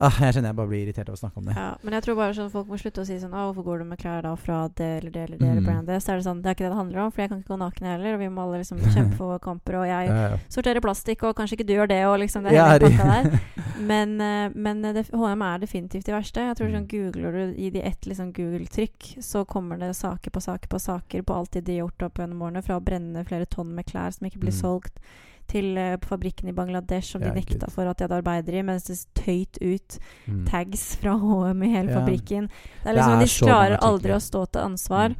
ah, 0.03 0.17
Jeg 0.19 0.35
kjenner 0.35 0.51
jeg 0.51 0.57
bare 0.59 0.69
blir 0.69 0.83
irritert 0.83 1.09
av 1.09 1.15
å 1.15 1.21
snakke 1.21 1.39
om 1.41 1.47
det. 1.47 1.55
Ja, 1.57 1.69
men 1.81 1.95
jeg 1.97 2.03
tror 2.05 2.17
bare 2.19 2.35
sånn 2.37 2.51
folk 2.53 2.67
må 2.69 2.77
slutte 2.81 3.01
å 3.01 3.07
si 3.07 3.17
sånn 3.21 3.33
Å, 3.33 3.45
hvorfor 3.47 3.65
går 3.69 3.81
du 3.81 3.85
med 3.93 3.99
klær 4.03 4.21
da 4.27 4.35
fra 4.37 4.59
det 4.77 4.89
eller 4.99 5.11
det 5.15 5.23
eller 5.29 5.37
det 5.41 5.47
eller 5.47 5.61
Mm. 5.63 5.69
brandet? 5.69 6.03
Så 6.03 6.11
er 6.13 6.19
det 6.19 6.25
sånn 6.27 6.41
Det 6.43 6.51
er 6.51 6.57
ikke 6.57 6.65
det 6.67 6.73
det 6.75 6.81
handler 6.81 6.99
om, 7.05 7.11
for 7.15 7.21
jeg 7.23 7.29
kan 7.31 7.39
ikke 7.41 7.53
gå 7.55 7.59
naken 7.63 7.87
heller, 7.93 8.13
og 8.13 8.19
vi 8.19 8.29
må 8.35 8.41
alle 8.45 8.59
liksom 8.61 8.83
kjempe 8.97 9.17
for 9.17 9.39
kamper, 9.39 9.79
og 9.79 9.87
jeg 9.87 10.07
Ja, 10.11 10.19
ja. 10.35 10.37
sorterer 10.49 10.81
plastikk, 10.83 11.23
og 11.23 11.35
kanskje 11.39 11.57
ikke 11.57 11.67
du 11.71 11.73
gjør 11.79 11.87
det, 11.95 12.01
og 12.11 12.19
liksom 12.19 12.43
det 12.43 12.53
er 12.59 12.75
hele 12.75 12.91
pakka 12.91 13.05
der. 13.13 13.39
Men, 13.87 14.21
eh, 14.21 14.51
men 14.55 14.81
det, 14.81 15.07
HM 15.11 15.41
er 15.41 15.59
definitivt 15.59 16.05
de 16.05 16.11
verste. 16.13 16.41
Jeg 16.47 16.55
tror 16.57 16.67
sånn 16.71 16.87
Mm. 16.87 16.91
Googler 16.93 17.31
du 17.31 17.55
i 17.61 17.69
de 17.69 17.81
ett 17.81 18.01
liksom 18.05 18.33
Google-trykk, 18.33 19.17
så 19.23 19.45
kommer 19.45 19.77
det 19.79 19.93
saker 19.95 20.31
på 20.31 20.41
saker 20.41 20.67
på 20.69 20.79
saker 20.79 21.21
på 21.21 21.33
alt 21.35 21.51
det 21.51 21.65
de 21.65 21.77
har 21.79 21.87
gjort 21.87 22.03
opp 22.03 22.15
gjennom 22.19 22.41
årene. 22.41 22.63
Fra 22.63 22.79
å 22.79 22.83
brenne 22.83 23.25
flere 23.25 23.45
tonn 23.45 23.73
med 23.75 23.85
klær 23.85 24.11
som 24.13 24.27
ikke 24.27 24.39
blir 24.39 24.51
Mm. 24.53 24.61
solgt, 24.61 24.99
til 25.45 25.77
uh, 25.77 25.97
fabrikken 25.97 26.47
i 26.47 26.53
Bangladesh 26.53 27.11
som 27.11 27.21
de 27.21 27.27
nekta 27.29 27.69
for 27.69 27.85
at 27.85 27.97
de 27.97 28.05
hadde 28.05 28.23
arbeidere 28.23 28.59
i, 28.59 28.61
mens 28.63 28.85
det 28.85 28.95
tøyt 29.13 29.57
ut 29.61 29.99
Mm. 30.25 30.45
tags 30.47 30.95
fra 30.95 31.17
HM 31.19 31.63
i 31.63 31.67
hele 31.69 31.89
Ja. 31.91 31.99
fabrikken. 31.99 32.47
Det 32.83 32.87
er 32.87 32.93
Det 32.93 32.95
liksom, 32.95 33.13
er 33.13 33.19
de 33.19 33.45
klarer 33.45 33.77
aldri 33.81 34.11
å 34.13 34.21
stå 34.21 34.45
til 34.51 34.61
ansvar. 34.61 35.09
Mm. 35.09 35.15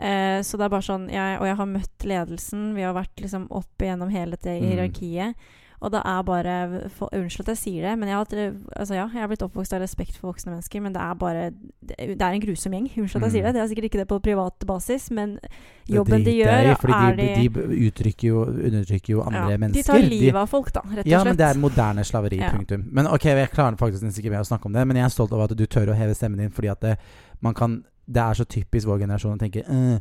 Uh, 0.00 0.40
så 0.42 0.56
det 0.58 0.60
er 0.64 0.68
bare 0.68 0.82
sånn 0.82 1.08
jeg, 1.10 1.40
Og 1.40 1.46
jeg 1.46 1.56
har 1.56 1.66
møtt 1.66 1.98
ledelsen. 2.04 2.74
Vi 2.74 2.82
har 2.82 2.94
vært 2.94 3.16
liksom 3.20 3.46
opp 3.50 3.78
igjennom 3.78 4.10
hele 4.10 4.36
det 4.36 4.62
Mm. 4.62 5.34
Og 5.80 5.92
det 5.92 6.00
er 6.04 6.22
bare 6.24 6.54
for, 6.96 7.10
Unnskyld 7.12 7.48
at 7.48 7.52
jeg 7.54 7.60
sier 7.60 7.82
det, 7.90 7.98
men 8.00 8.08
jeg 8.08 8.16
har, 8.16 8.52
altså 8.76 8.94
ja, 8.96 9.04
jeg 9.12 9.20
har 9.20 9.28
blitt 9.28 9.42
oppvokst 9.44 9.74
av 9.76 9.80
respekt 9.84 10.16
for 10.16 10.30
voksne 10.32 10.54
mennesker, 10.54 10.80
men 10.80 10.94
det 10.94 11.02
er 11.02 11.14
bare 11.20 11.50
Det, 11.86 11.96
det 12.18 12.22
er 12.22 12.32
en 12.32 12.40
grusom 12.40 12.72
gjeng. 12.72 12.86
Unnskyld 12.96 13.22
at 13.22 13.26
jeg 13.26 13.26
Mm. 13.26 13.34
sier 13.36 13.42
det. 13.46 13.52
Det 13.54 13.62
er 13.62 13.68
sikkert 13.68 13.84
ikke 13.90 13.98
det 14.00 14.08
på 14.08 14.18
privat 14.24 14.66
basis, 14.66 15.10
men 15.10 15.38
jobben 15.88 16.24
de 16.24 16.32
gjør, 16.38 16.48
er, 16.48 16.70
er 16.72 17.16
de, 17.16 17.26
de, 17.36 17.48
de 17.48 17.88
uttrykker 17.90 18.28
jo, 18.28 18.44
undertrykker 18.46 19.10
jo 19.12 19.20
andre 19.22 19.50
ja, 19.52 19.58
mennesker. 19.58 19.82
De 19.82 20.02
tar 20.02 20.08
livet 20.10 20.40
av 20.40 20.48
folk, 20.50 20.72
da, 20.72 20.80
rett 20.80 20.88
og 20.90 21.02
slett. 21.04 21.12
Ja, 21.12 21.24
men 21.24 21.36
det 21.36 21.46
er 21.46 21.60
moderne 21.60 22.04
slaveri. 22.04 22.40
Ja. 22.40 22.50
Punktum. 22.56 22.88
Men 22.90 23.06
ok, 23.06 23.24
jeg 23.30 23.50
klarer 23.52 23.76
faktisk 23.78 24.02
nesten 24.02 24.24
ikke 24.24 24.32
mer 24.34 24.42
å 24.42 24.48
snakke 24.48 24.66
om 24.66 24.72
det, 24.72 24.86
men 24.86 24.96
jeg 24.96 25.04
er 25.04 25.14
stolt 25.14 25.32
over 25.36 25.44
at 25.44 25.54
du 25.56 25.66
tør 25.66 25.92
å 25.92 25.98
heve 25.98 26.14
stemmen 26.16 26.38
din, 26.40 26.50
fordi 26.50 26.72
at 26.72 26.80
det, 26.80 26.96
man 27.40 27.54
kan 27.54 27.84
Det 28.08 28.22
er 28.22 28.34
så 28.38 28.44
typisk 28.46 28.86
vår 28.86 29.00
generasjon 29.02 29.32
å 29.34 29.38
tenke 29.40 29.64
«Øh, 29.66 29.98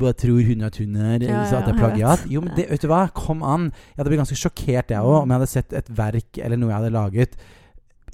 Hva 0.00 0.10
tror 0.18 0.40
hun 0.42 0.64
at 0.66 0.78
hun 0.82 0.96
er? 0.98 1.22
Ja, 1.22 1.42
at 1.46 1.68
det 1.68 1.74
er 1.74 1.78
plagiat? 1.78 2.24
Jo, 2.30 2.40
men 2.42 2.56
det, 2.56 2.66
vet 2.72 2.82
du 2.82 2.88
hva? 2.90 3.04
Kom 3.14 3.44
an! 3.46 3.68
Jeg 3.92 4.00
hadde 4.00 4.10
blitt 4.10 4.24
ganske 4.24 4.38
sjokkert, 4.40 4.90
jeg 4.90 4.98
òg, 4.98 5.20
om 5.20 5.30
jeg 5.30 5.38
hadde 5.38 5.52
sett 5.52 5.76
et 5.78 5.92
verk 5.94 6.40
eller 6.42 6.58
noe 6.58 6.72
jeg 6.72 6.80
hadde 6.80 6.96
laget 6.96 7.36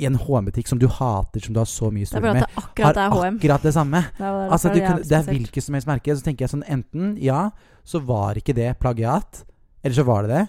i 0.01 0.07
en 0.09 0.17
HM-butikk 0.17 0.69
som 0.71 0.81
du 0.81 0.87
hater, 0.89 1.43
som 1.45 1.55
du 1.55 1.61
har 1.61 1.69
så 1.69 1.91
mye 1.93 2.09
stor 2.09 2.21
historie 2.21 2.41
med. 2.41 2.47
Har 2.55 2.63
akkurat 2.65 3.01
akkurat 3.05 3.67
det 3.67 3.73
samme. 3.77 4.03
Det 4.17 4.25
er, 4.25 4.39
Altså, 4.49 4.73
det, 4.73 4.85
kunne, 4.87 5.05
det 5.05 5.17
er 5.19 5.27
hvilket 5.29 5.65
som 5.67 5.77
helst 5.77 5.91
merke. 5.91 6.17
Så 6.17 6.25
tenker 6.25 6.47
jeg 6.47 6.53
sånn 6.55 6.65
Enten 6.69 7.17
ja, 7.21 7.51
så 7.85 8.01
var 8.05 8.41
ikke 8.41 8.57
det 8.57 8.71
plagiat. 8.81 9.43
Eller 9.85 9.97
så 9.97 10.07
var 10.09 10.25
det 10.25 10.33
det. 10.37 10.45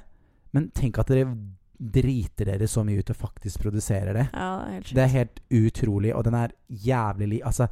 Men 0.55 0.69
tenk 0.75 0.99
at 1.01 1.11
dere 1.11 1.27
driter 1.81 2.45
dere 2.51 2.67
så 2.69 2.83
mye 2.85 3.01
ut 3.01 3.11
og 3.11 3.17
faktisk 3.17 3.63
produserer 3.63 4.13
det. 4.15 4.27
Ja, 4.31 4.49
det 4.61 4.67
er 4.67 4.75
helt. 4.75 4.93
Det 4.95 5.03
er 5.03 5.15
helt 5.15 5.41
utrolig, 5.49 6.13
og 6.15 6.27
den 6.27 6.37
er 6.37 6.55
jævlig 6.69 7.31
li... 7.35 7.41
Altså 7.43 7.67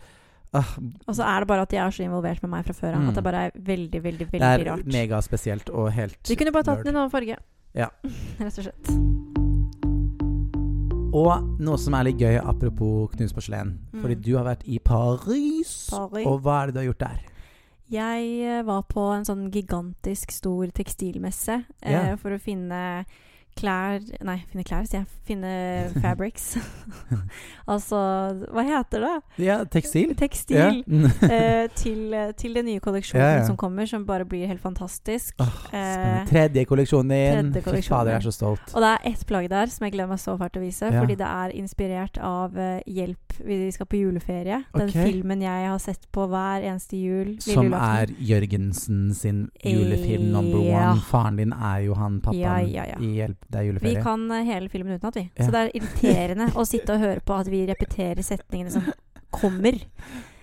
ah, 0.58 0.74
Og 1.08 1.16
så 1.16 1.26
er 1.28 1.44
det 1.44 1.50
bare 1.52 1.66
at 1.68 1.72
de 1.74 1.80
er 1.82 1.96
så 1.96 2.04
involvert 2.06 2.42
med 2.46 2.54
meg 2.54 2.68
fra 2.68 2.76
før 2.78 2.96
av. 2.96 3.04
Mm. 3.04 3.10
At 3.12 3.20
det 3.20 3.24
bare 3.26 3.46
er 3.48 3.56
veldig, 3.56 4.04
veldig 4.04 4.28
Det 4.28 4.34
veldig 4.34 4.50
er 4.50 4.66
rart. 4.72 4.86
megaspesielt 4.86 5.70
og 5.70 5.92
helt 5.96 6.20
Du 6.26 6.36
kunne 6.36 6.54
bare 6.56 6.70
tatt 6.72 6.84
den 6.84 6.92
i 6.92 6.96
en 6.96 7.02
annen 7.04 7.14
farge. 7.14 7.40
Ja. 7.78 7.90
Rett 8.42 8.62
og 8.62 8.70
slett. 8.70 8.94
Og 11.10 11.32
noe 11.58 11.78
som 11.82 11.96
er 11.98 12.06
litt 12.06 12.22
gøy, 12.22 12.38
apropos 12.38 13.10
knust 13.16 13.34
porselen. 13.38 13.80
Mm. 13.94 14.02
Fordi 14.04 14.18
du 14.22 14.32
har 14.38 14.46
vært 14.46 14.68
i 14.70 14.78
Paris. 14.78 15.90
Paris. 15.90 16.26
Og 16.26 16.42
hva 16.46 16.62
er 16.62 16.70
det 16.70 16.76
du 16.76 16.82
har 16.84 16.90
gjort 16.92 17.06
der? 17.08 17.26
Jeg 17.90 18.26
eh, 18.46 18.62
var 18.68 18.84
på 18.86 19.08
en 19.16 19.26
sånn 19.26 19.48
gigantisk 19.50 20.30
stor 20.36 20.70
tekstilmesse 20.78 21.64
eh, 21.82 22.14
for 22.22 22.36
å 22.36 22.42
finne 22.42 22.82
klær 23.60 24.00
Nei, 24.26 24.38
finne 24.50 24.64
klær, 24.68 24.86
sier 24.90 25.02
jeg. 25.04 25.10
Finne 25.30 25.52
fabrics. 26.04 26.54
altså, 27.74 28.00
hva 28.56 28.64
heter 28.66 29.06
det? 29.06 29.14
Ja, 29.46 29.60
tekstil. 29.70 30.14
Tekstil. 30.20 30.58
Ja. 30.58 30.70
eh, 31.36 31.66
til, 31.78 32.16
til 32.40 32.58
den 32.58 32.70
nye 32.72 32.82
kolleksjonen 32.84 33.24
Ja, 33.24 33.32
ja. 33.42 33.46
som 33.48 33.58
kommer, 33.60 33.88
som 33.90 34.06
bare 34.08 34.26
blir 34.30 34.48
helt 34.50 34.64
fantastisk. 34.64 35.36
Oh. 35.44 35.60
Eh, 35.76 36.24
Tredje 36.30 36.66
kolleksjonen 36.70 37.14
din. 37.14 37.54
tredje 37.60 37.76
Fy 37.80 37.92
fader, 37.92 38.16
jeg 38.16 38.24
er 38.24 38.28
så 38.30 38.36
stolt. 38.36 38.74
Og 38.74 38.84
det 38.84 38.94
er 38.96 39.08
ett 39.12 39.26
plagg 39.30 39.50
der 39.52 39.72
som 39.74 39.86
jeg 39.88 39.96
gleder 39.98 40.12
meg 40.14 40.22
så 40.24 40.38
fælt 40.40 40.56
til 40.56 40.64
å 40.64 40.66
vise. 40.66 40.92
Fordi 40.96 41.20
det 41.20 41.30
er 41.30 41.56
inspirert 41.60 42.20
av 42.24 42.58
eh, 42.58 42.80
Hjelp, 42.90 43.29
vi 43.46 43.72
skal 43.72 43.86
på 43.90 43.98
juleferie. 44.00 44.64
Den 44.76 44.90
Ok. 44.90 44.96
filmen 44.96 45.42
jeg 45.42 45.68
har 45.70 45.80
sett 45.80 46.08
på 46.12 46.28
hver 46.30 46.64
eneste 46.64 46.98
jul. 47.00 47.36
Som 47.42 47.74
er 47.74 48.08
Jørgensen 48.20 49.14
sin 49.16 49.50
julefilm 49.64 50.32
number 50.32 50.60
Ja. 50.64 50.92
one. 50.92 51.02
Faren 51.02 51.38
din 51.38 51.54
er 51.54 51.86
jo 51.86 51.94
han 51.96 52.22
pappaen 52.22 52.40
Ja, 52.72 52.84
ja, 52.86 52.98
i 53.00 53.16
Hjelp, 53.20 53.38
det 53.50 53.56
er 53.60 53.80
Vi 53.80 53.96
kan 54.02 54.32
eh, 54.32 54.44
hele 54.46 54.70
filmen 54.70 55.00
utenat, 55.00 55.16
vi. 55.16 55.30
Så 55.38 55.52
det 55.52 55.56
er 55.56 55.72
irriterende 55.80 56.52
å 56.60 56.66
sitte 56.66 56.94
og 56.94 57.00
høre 57.00 57.20
på 57.22 57.40
at 57.40 57.48
vi 57.48 57.66
repeterer 57.68 58.22
setningene 58.24 58.72
som 58.72 58.84
kommer. 59.32 59.80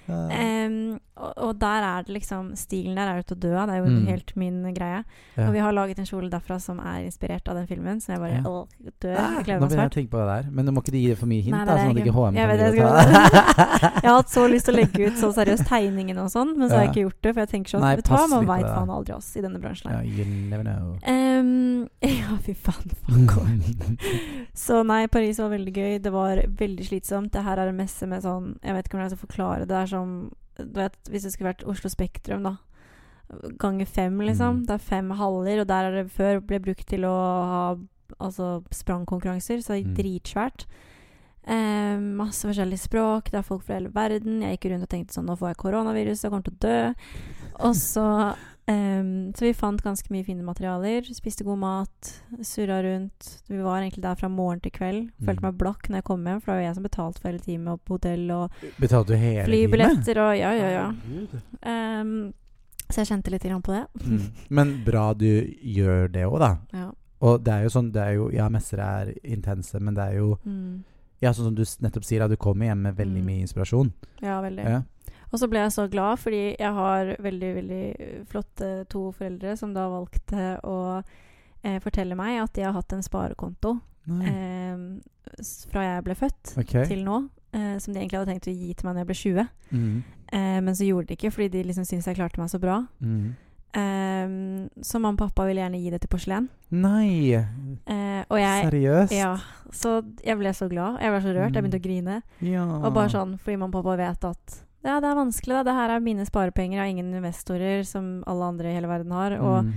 Ah. 0.08 0.98
Og, 1.16 1.32
og 1.46 1.58
der 1.58 1.80
er 1.82 2.02
det 2.04 2.12
liksom 2.12 2.50
Stilen 2.60 2.94
der 2.98 3.08
er 3.08 3.16
jo 3.16 3.22
til 3.30 3.36
å 3.36 3.40
dø 3.40 3.52
av. 3.56 3.66
Det 3.70 3.74
er 3.76 3.78
jo 3.80 3.86
Mm. 3.86 4.06
helt 4.10 4.32
min 4.36 4.56
greie. 4.74 4.98
Ja. 5.36 5.46
Og 5.48 5.52
vi 5.54 5.58
har 5.64 5.72
laget 5.72 5.98
en 5.98 6.04
kjole 6.04 6.28
derfra 6.30 6.58
som 6.60 6.78
er 6.80 7.06
inspirert 7.06 7.48
av 7.48 7.54
den 7.56 7.66
filmen. 7.66 8.00
Så 8.00 8.12
jeg 8.12 8.18
bare 8.20 8.36
Ja. 8.36 8.42
åh, 8.44 8.66
dør. 9.00 9.16
Ah, 9.16 9.30
nå 9.40 9.44
begynner 9.44 9.86
jeg 9.86 9.90
å 9.90 9.94
tenke 9.96 10.10
på 10.12 10.18
det 10.20 10.28
der. 10.44 10.50
Men 10.52 10.66
du 10.66 10.72
må 10.72 10.82
ikke 10.84 10.92
gi 10.92 11.06
det 11.08 11.16
for 11.18 11.26
mye 11.26 11.40
hint, 11.42 11.56
Nei, 11.56 11.64
da, 11.64 11.76
sånn 11.78 11.90
at 11.90 11.96
ikke- 11.96 12.12
HM 12.12 12.34
Jeg 12.36 12.46
kan 12.48 12.72
gi 12.74 12.76
jeg 14.02 14.10
har 14.10 14.16
hatt 14.16 14.28
så 14.28 14.44
lyst 14.50 14.64
til 14.66 14.74
å 14.74 14.76
legge 14.76 15.06
ut 15.06 15.16
så 15.16 15.32
seriøst 15.32 15.66
tegningene 15.66 16.18
og 16.20 16.28
sånn, 16.30 16.56
men 16.58 16.68
så 16.68 16.76
har 16.76 16.84
jeg 16.84 16.92
ikke 16.92 17.04
gjort 17.08 17.22
det. 17.22 17.32
For 17.34 17.40
jeg 17.40 17.48
tenker 17.48 17.70
sånn 17.76 17.80
Nei, 17.80 17.96
Vet 17.96 18.04
du 18.04 18.12
hva, 18.12 18.28
man 18.28 18.46
veit 18.46 18.66
faen 18.66 18.90
aldri 18.90 19.14
oss 19.16 19.36
i 19.36 19.40
denne 19.40 19.60
bransjen 19.60 19.90
ja, 19.90 19.96
her. 19.96 20.04
you 20.04 20.24
never 20.24 20.64
know. 20.64 20.98
Em, 21.02 21.88
ja, 22.02 22.36
fy 22.44 22.52
faen. 22.54 22.92
Fuck 23.08 23.36
off. 23.40 23.48
Så 24.54 24.82
nei, 24.86 25.06
Paris 25.08 25.38
var 25.38 25.48
veldig 25.50 25.72
gøy. 25.72 25.98
Det 26.02 26.12
var 26.12 26.36
veldig 26.46 26.84
slitsomt. 26.88 27.32
Det 27.32 27.42
her 27.42 27.56
er 27.58 27.68
en 27.72 27.76
messe 27.76 28.06
med 28.06 28.22
sånn 28.22 28.56
Jeg 28.62 28.74
vet 28.74 28.84
ikke 28.88 28.96
hvordan 28.98 29.08
jeg 29.10 29.16
skal 29.16 29.26
forklare 29.28 29.58
det. 29.64 29.68
Det 29.68 29.76
er 29.82 29.86
som 29.86 30.30
Du 30.58 30.64
vet, 30.80 30.96
hvis 31.10 31.22
det 31.26 31.32
skulle 31.34 31.52
vært 31.52 31.66
Oslo 31.68 31.90
Spektrum, 31.92 32.42
da. 32.42 32.56
Ganger 33.58 33.86
fem, 33.86 34.18
liksom. 34.22 34.62
Mm. 34.62 34.66
Det 34.66 34.74
er 34.76 34.78
fem 34.86 35.10
haller, 35.18 35.60
og 35.60 35.66
der 35.68 35.88
er 35.90 35.96
det 36.02 36.10
før 36.14 36.40
ble 36.46 36.60
brukt 36.62 36.86
til 36.86 37.04
å 37.08 37.14
ha 37.50 37.62
altså 38.22 38.62
sprangkonkurranser, 38.70 39.58
så 39.62 39.74
det 39.74 39.80
er 39.82 39.88
Mm. 39.88 39.96
dritsvært. 39.98 40.66
Eh, 41.46 41.98
masse 41.98 42.42
forskjellige 42.46 42.78
språk, 42.88 43.30
det 43.30 43.38
er 43.38 43.42
folk 43.42 43.62
fra 43.62 43.74
hele 43.74 43.88
verden. 43.94 44.40
Jeg 44.42 44.58
gikk 44.58 44.70
rundt 44.72 44.82
og 44.82 44.88
tenkte 44.88 45.14
sånn 45.14 45.26
Nå 45.26 45.36
får 45.38 45.48
jeg 45.54 45.56
koronavirus, 45.58 46.22
jeg 46.22 46.30
kommer 46.30 46.44
til 46.44 46.54
å 46.54 46.58
dø. 46.58 46.94
Og 47.60 47.74
så 47.74 48.36
ehm, 48.68 49.32
Så 49.36 49.40
vi 49.46 49.52
fant 49.54 49.82
ganske 49.82 50.10
mye 50.10 50.24
fine 50.24 50.42
materialer. 50.42 51.02
Spiste 51.14 51.44
god 51.44 51.58
mat. 51.58 52.12
Surra 52.42 52.82
rundt. 52.82 53.42
Vi 53.48 53.58
var 53.62 53.80
egentlig 53.82 54.02
der 54.02 54.14
fra 54.16 54.28
morgen 54.28 54.60
til 54.60 54.72
kveld. 54.72 55.10
Følte 55.22 55.40
Mm. 55.42 55.42
meg 55.42 55.58
blakk 55.58 55.88
når 55.88 55.96
jeg 55.96 56.04
kom 56.04 56.24
hjem, 56.24 56.40
for 56.42 56.52
det 56.52 56.54
var 56.56 56.60
jo 56.62 56.66
jeg 56.66 56.74
som 56.74 56.82
betalte 56.84 57.20
for 57.20 57.28
hele 57.28 57.38
teamet 57.38 57.68
og 57.72 57.84
på 57.84 57.94
hotell 57.98 58.30
og 58.30 58.50
Betalte 58.80 59.06
du 59.08 59.16
hele 59.16 59.44
flybilletter 59.46 60.16
og 60.18 60.36
Ja, 60.38 60.52
ja, 60.52 60.68
ja. 60.70 60.92
Ehm, 61.62 62.32
så 62.90 63.02
jeg 63.02 63.06
kjente 63.10 63.30
litt 63.30 63.42
på 63.42 63.72
det. 63.72 63.86
Mm. 64.06 64.30
Men 64.50 64.84
bra 64.84 65.12
du 65.14 65.26
gjør 65.64 66.10
det 66.12 66.24
òg, 66.26 66.38
da. 66.38 66.56
Ja. 66.72 66.90
Og 67.22 67.42
det 67.44 67.52
er 67.52 67.62
jo 67.64 67.68
sånn 67.72 67.92
det 67.92 68.02
er 68.02 68.12
jo, 68.14 68.30
Ja, 68.30 68.48
messer 68.48 68.78
er 68.78 69.14
intense, 69.24 69.80
men 69.80 69.94
det 69.94 70.02
er 70.12 70.18
jo 70.18 70.38
Mm. 70.46 70.84
Ja, 71.22 71.30
sånn 71.32 71.44
som 71.46 71.54
du 71.54 71.62
nettopp 71.62 72.04
sier, 72.04 72.22
at 72.22 72.28
du 72.30 72.36
kommer 72.36 72.66
hjem 72.66 72.82
med 72.82 72.96
veldig 72.96 73.22
Mm. 73.22 73.26
mye 73.26 73.40
inspirasjon. 73.46 73.92
ja, 74.22 74.40
veldig. 74.42 74.64
Ja. 74.64 74.82
Og 75.32 75.40
så 75.40 75.48
ble 75.50 75.64
jeg 75.64 75.74
så 75.74 75.86
glad, 75.90 76.20
fordi 76.22 76.42
jeg 76.54 76.72
har 76.78 77.14
veldig 77.22 77.52
veldig 77.56 77.84
flotte 78.30 78.70
to 78.92 79.08
foreldre 79.16 79.56
som 79.58 79.72
da 79.74 79.88
valgte 79.90 80.52
å 80.66 80.78
eh, 81.00 81.78
fortelle 81.82 82.18
meg 82.18 82.40
at 82.44 82.54
de 82.56 82.66
har 82.66 82.76
hatt 82.76 82.94
en 82.94 83.04
sparekonto 83.04 83.76
eh, 84.22 84.76
fra 85.72 85.86
jeg 85.86 86.04
ble 86.06 86.18
født 86.18 86.52
okay. 86.62 86.86
til 86.88 87.02
nå, 87.06 87.24
eh, 87.56 87.74
som 87.82 87.92
de 87.92 88.00
egentlig 88.00 88.20
hadde 88.20 88.34
tenkt 88.34 88.50
å 88.50 88.54
gi 88.54 88.70
til 88.74 88.86
meg 88.86 88.94
når 88.94 89.02
jeg 89.02 89.10
ble 89.10 89.18
20. 89.22 89.50
Mm. 89.70 89.96
Eh, 90.26 90.60
men 90.62 90.78
så 90.78 90.86
gjorde 90.86 91.10
de 91.10 91.18
ikke, 91.18 91.32
fordi 91.34 91.50
de 91.56 91.66
liksom 91.70 91.88
syntes 91.88 92.08
jeg 92.10 92.18
klarte 92.20 92.40
meg 92.40 92.52
så 92.52 92.62
bra. 92.62 92.84
Mm. 93.00 93.34
Um, 93.76 94.68
så 94.80 94.96
mamma 94.96 95.18
og 95.18 95.26
pappa 95.26 95.44
ville 95.44 95.60
gjerne 95.60 95.78
gi 95.82 95.90
det 95.92 95.98
til 96.00 96.08
porselen. 96.08 96.46
Nei! 96.72 97.36
Uh, 97.84 98.22
og 98.32 98.38
jeg 98.40 98.70
Seriøst? 98.70 99.12
Ja. 99.12 99.34
Så 99.74 99.98
jeg 100.24 100.38
ble 100.40 100.52
så 100.56 100.70
glad. 100.70 100.96
Jeg 101.02 101.12
ble 101.12 101.20
så 101.20 101.34
rørt. 101.36 101.52
Jeg 101.52 101.66
begynte 101.66 101.82
å 101.82 101.84
grine. 101.84 102.20
Ja. 102.46 102.64
Og 102.78 102.94
bare 102.96 103.12
sånn, 103.12 103.34
fordi 103.42 103.58
mamma 103.60 103.74
og 103.74 103.84
pappa 103.84 103.98
vet 104.00 104.24
at 104.30 104.56
ja, 104.86 105.00
det 105.02 105.10
er 105.10 105.18
vanskelig, 105.18 105.56
da. 105.58 105.62
Det 105.66 105.74
her 105.76 105.90
er 105.96 106.00
mine 106.06 106.24
sparepenger. 106.28 106.78
Jeg 106.78 106.84
har 106.84 106.92
ingen 106.94 107.12
investorer 107.18 107.84
som 107.84 108.22
alle 108.26 108.44
andre 108.52 108.70
i 108.70 108.76
hele 108.78 108.88
verden 108.90 109.10
har. 109.12 109.36
Og 109.40 109.64
Mm. 109.64 109.72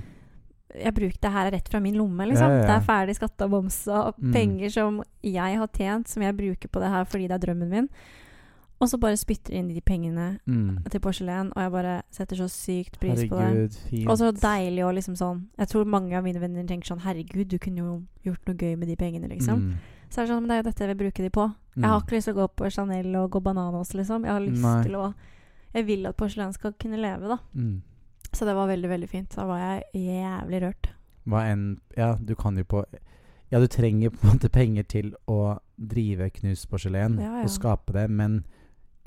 jeg 0.86 0.94
bruker 0.94 1.18
det 1.22 1.32
her 1.34 1.48
er 1.48 1.52
rett 1.58 1.68
fra 1.70 1.80
min 1.82 1.96
lomme, 1.98 2.28
liksom. 2.30 2.48
Ja, 2.48 2.56
ja, 2.56 2.62
ja. 2.62 2.68
Det 2.68 2.76
er 2.78 2.88
ferdig 2.88 3.16
skatta 3.18 3.46
og 3.46 3.52
bomsa. 3.52 4.14
Mm. 4.22 4.32
Penger 4.34 4.70
som 4.70 5.04
jeg 5.24 5.58
har 5.58 5.68
tjent, 5.74 6.08
som 6.08 6.22
jeg 6.24 6.38
bruker 6.38 6.70
på 6.70 6.80
det 6.80 6.90
her 6.94 7.06
fordi 7.06 7.28
det 7.28 7.32
er 7.40 7.46
drømmen 7.48 7.70
min. 7.70 7.90
Og 8.82 8.88
så 8.88 8.98
bare 8.98 9.18
spytter 9.20 9.52
inn 9.60 9.68
de 9.68 9.82
pengene 9.82 10.40
Mm. 10.48 10.84
til 10.90 11.02
porselen, 11.02 11.52
og 11.54 11.58
jeg 11.64 11.72
bare 11.72 12.02
setter 12.12 12.36
så 12.38 12.48
sykt 12.48 12.98
pris 13.00 13.26
på 13.28 13.36
det. 13.36 13.74
Fint. 13.90 14.08
Og 14.08 14.16
så 14.18 14.32
deilig 14.32 14.84
å 14.86 14.94
liksom 14.96 15.16
sånn 15.18 15.48
Jeg 15.58 15.68
tror 15.68 15.84
mange 15.86 16.14
av 16.16 16.24
mine 16.24 16.40
venner 16.40 16.64
tenker 16.64 16.88
sånn 16.96 17.02
Herregud, 17.02 17.50
du 17.50 17.58
kunne 17.60 17.78
jo 17.78 18.04
gjort 18.24 18.40
noe 18.48 18.56
gøy 18.56 18.78
med 18.78 18.88
de 18.88 18.96
pengene, 18.96 19.28
liksom. 19.28 19.60
Mm. 19.60 19.74
Så 20.10 20.22
er 20.22 20.26
det 20.26 20.34
sånn, 20.34 20.42
men 20.42 20.50
det 20.50 20.56
er 20.56 20.62
jo 20.64 20.68
dette 20.70 20.84
jeg 20.86 20.90
vil 20.94 21.02
bruke 21.04 21.24
de 21.24 21.30
på. 21.30 21.44
Jeg 21.80 21.88
har 21.88 22.02
ikke 22.02 22.16
lyst 22.18 22.28
til 22.28 22.34
å 22.36 22.40
gå 22.42 22.48
på 22.60 22.70
Chanel 22.74 23.16
og 23.16 23.30
gå 23.32 23.40
Bananas, 23.46 23.94
liksom. 23.96 24.26
Jeg 24.26 24.34
har 24.34 24.42
lyst 24.44 24.64
Nei. 24.64 24.84
til 24.84 24.96
å 25.00 25.14
Jeg 25.72 25.86
vil 25.86 26.08
at 26.10 26.18
porselen 26.18 26.52
skal 26.54 26.74
kunne 26.82 26.98
leve, 26.98 27.28
da. 27.30 27.38
Mm. 27.54 27.82
Så 28.34 28.46
det 28.46 28.56
var 28.56 28.68
veldig, 28.68 28.90
veldig 28.90 29.10
fint. 29.10 29.30
Da 29.36 29.46
var 29.46 29.60
jeg 29.60 30.08
jævlig 30.10 30.62
rørt. 30.64 30.90
Hva 31.30 31.44
enn 31.52 31.80
Ja, 31.98 32.16
du 32.16 32.36
kan 32.36 32.58
jo 32.58 32.64
på 32.64 32.84
Ja, 33.52 33.60
du 33.60 33.68
trenger 33.68 34.10
på 34.10 34.26
en 34.28 34.38
måte 34.38 34.50
penger 34.50 34.84
til 34.84 35.14
å 35.28 35.60
drive 35.78 36.30
knust 36.30 36.68
porselen 36.70 37.20
Ja, 37.20 37.38
ja. 37.40 37.44
og 37.44 37.50
skape 37.50 37.94
det, 37.94 38.10
men 38.10 38.44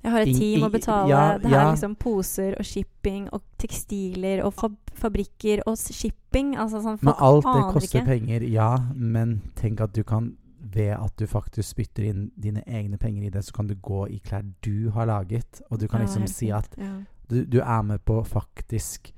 Jeg 0.03 0.11
har 0.13 0.21
et 0.21 0.35
team 0.37 0.63
å 0.67 0.71
betale. 0.71 1.09
ja, 1.09 1.39
det 1.39 1.47
her 1.51 1.55
ja. 1.55 1.67
er 1.69 1.75
liksom 1.77 1.97
poser 1.97 2.55
og 2.59 2.65
shipping 2.65 3.29
og 3.33 3.43
tekstiler 3.59 4.45
og 4.45 4.55
fab 4.55 4.77
fabrikker 4.95 5.63
og 5.67 5.77
shipping. 5.79 6.57
Altså 6.57 6.83
sånn 6.83 6.99
Men 7.03 7.15
alt 7.19 7.45
det 7.45 7.73
koster 7.75 8.01
ikke. 8.01 8.07
penger, 8.07 8.43
ja. 8.43 8.77
Men 8.95 9.41
tenk 9.57 9.81
at 9.81 9.93
du 9.95 10.03
kan 10.05 10.37
ved 10.75 10.93
at 10.97 11.13
du 11.19 11.27
faktisk 11.27 11.69
spytter 11.75 12.03
inn 12.11 12.31
dine 12.37 12.63
egne 12.67 12.99
penger 12.99 13.27
i 13.27 13.31
det, 13.31 13.45
så 13.45 13.53
kan 13.53 13.67
du 13.69 13.75
gå 13.75 14.07
i 14.11 14.19
klær 14.25 14.43
du 14.65 14.91
har 14.91 15.07
laget. 15.07 15.63
Og 15.71 15.81
du 15.81 15.87
kan 15.89 16.01
liksom 16.01 16.27
si 16.27 16.51
at 16.51 16.75
ja. 16.79 16.93
du, 17.31 17.45
du 17.45 17.59
er 17.61 17.83
med 17.83 17.99
på 18.05 18.23
faktisk 18.25 19.13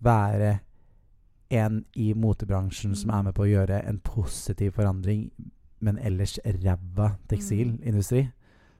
være 0.00 0.58
en 1.50 1.84
i 1.96 2.12
motebransjen 2.14 2.94
som 2.96 3.10
Mm. 3.10 3.18
er 3.18 3.22
med 3.22 3.34
på 3.34 3.42
å 3.42 3.48
gjøre 3.52 3.84
en 3.88 3.98
positiv 4.04 4.72
forandring, 4.76 5.30
men 5.80 5.98
ellers 5.98 6.38
ræva 6.44 7.16
tekstilindustri. 7.28 8.28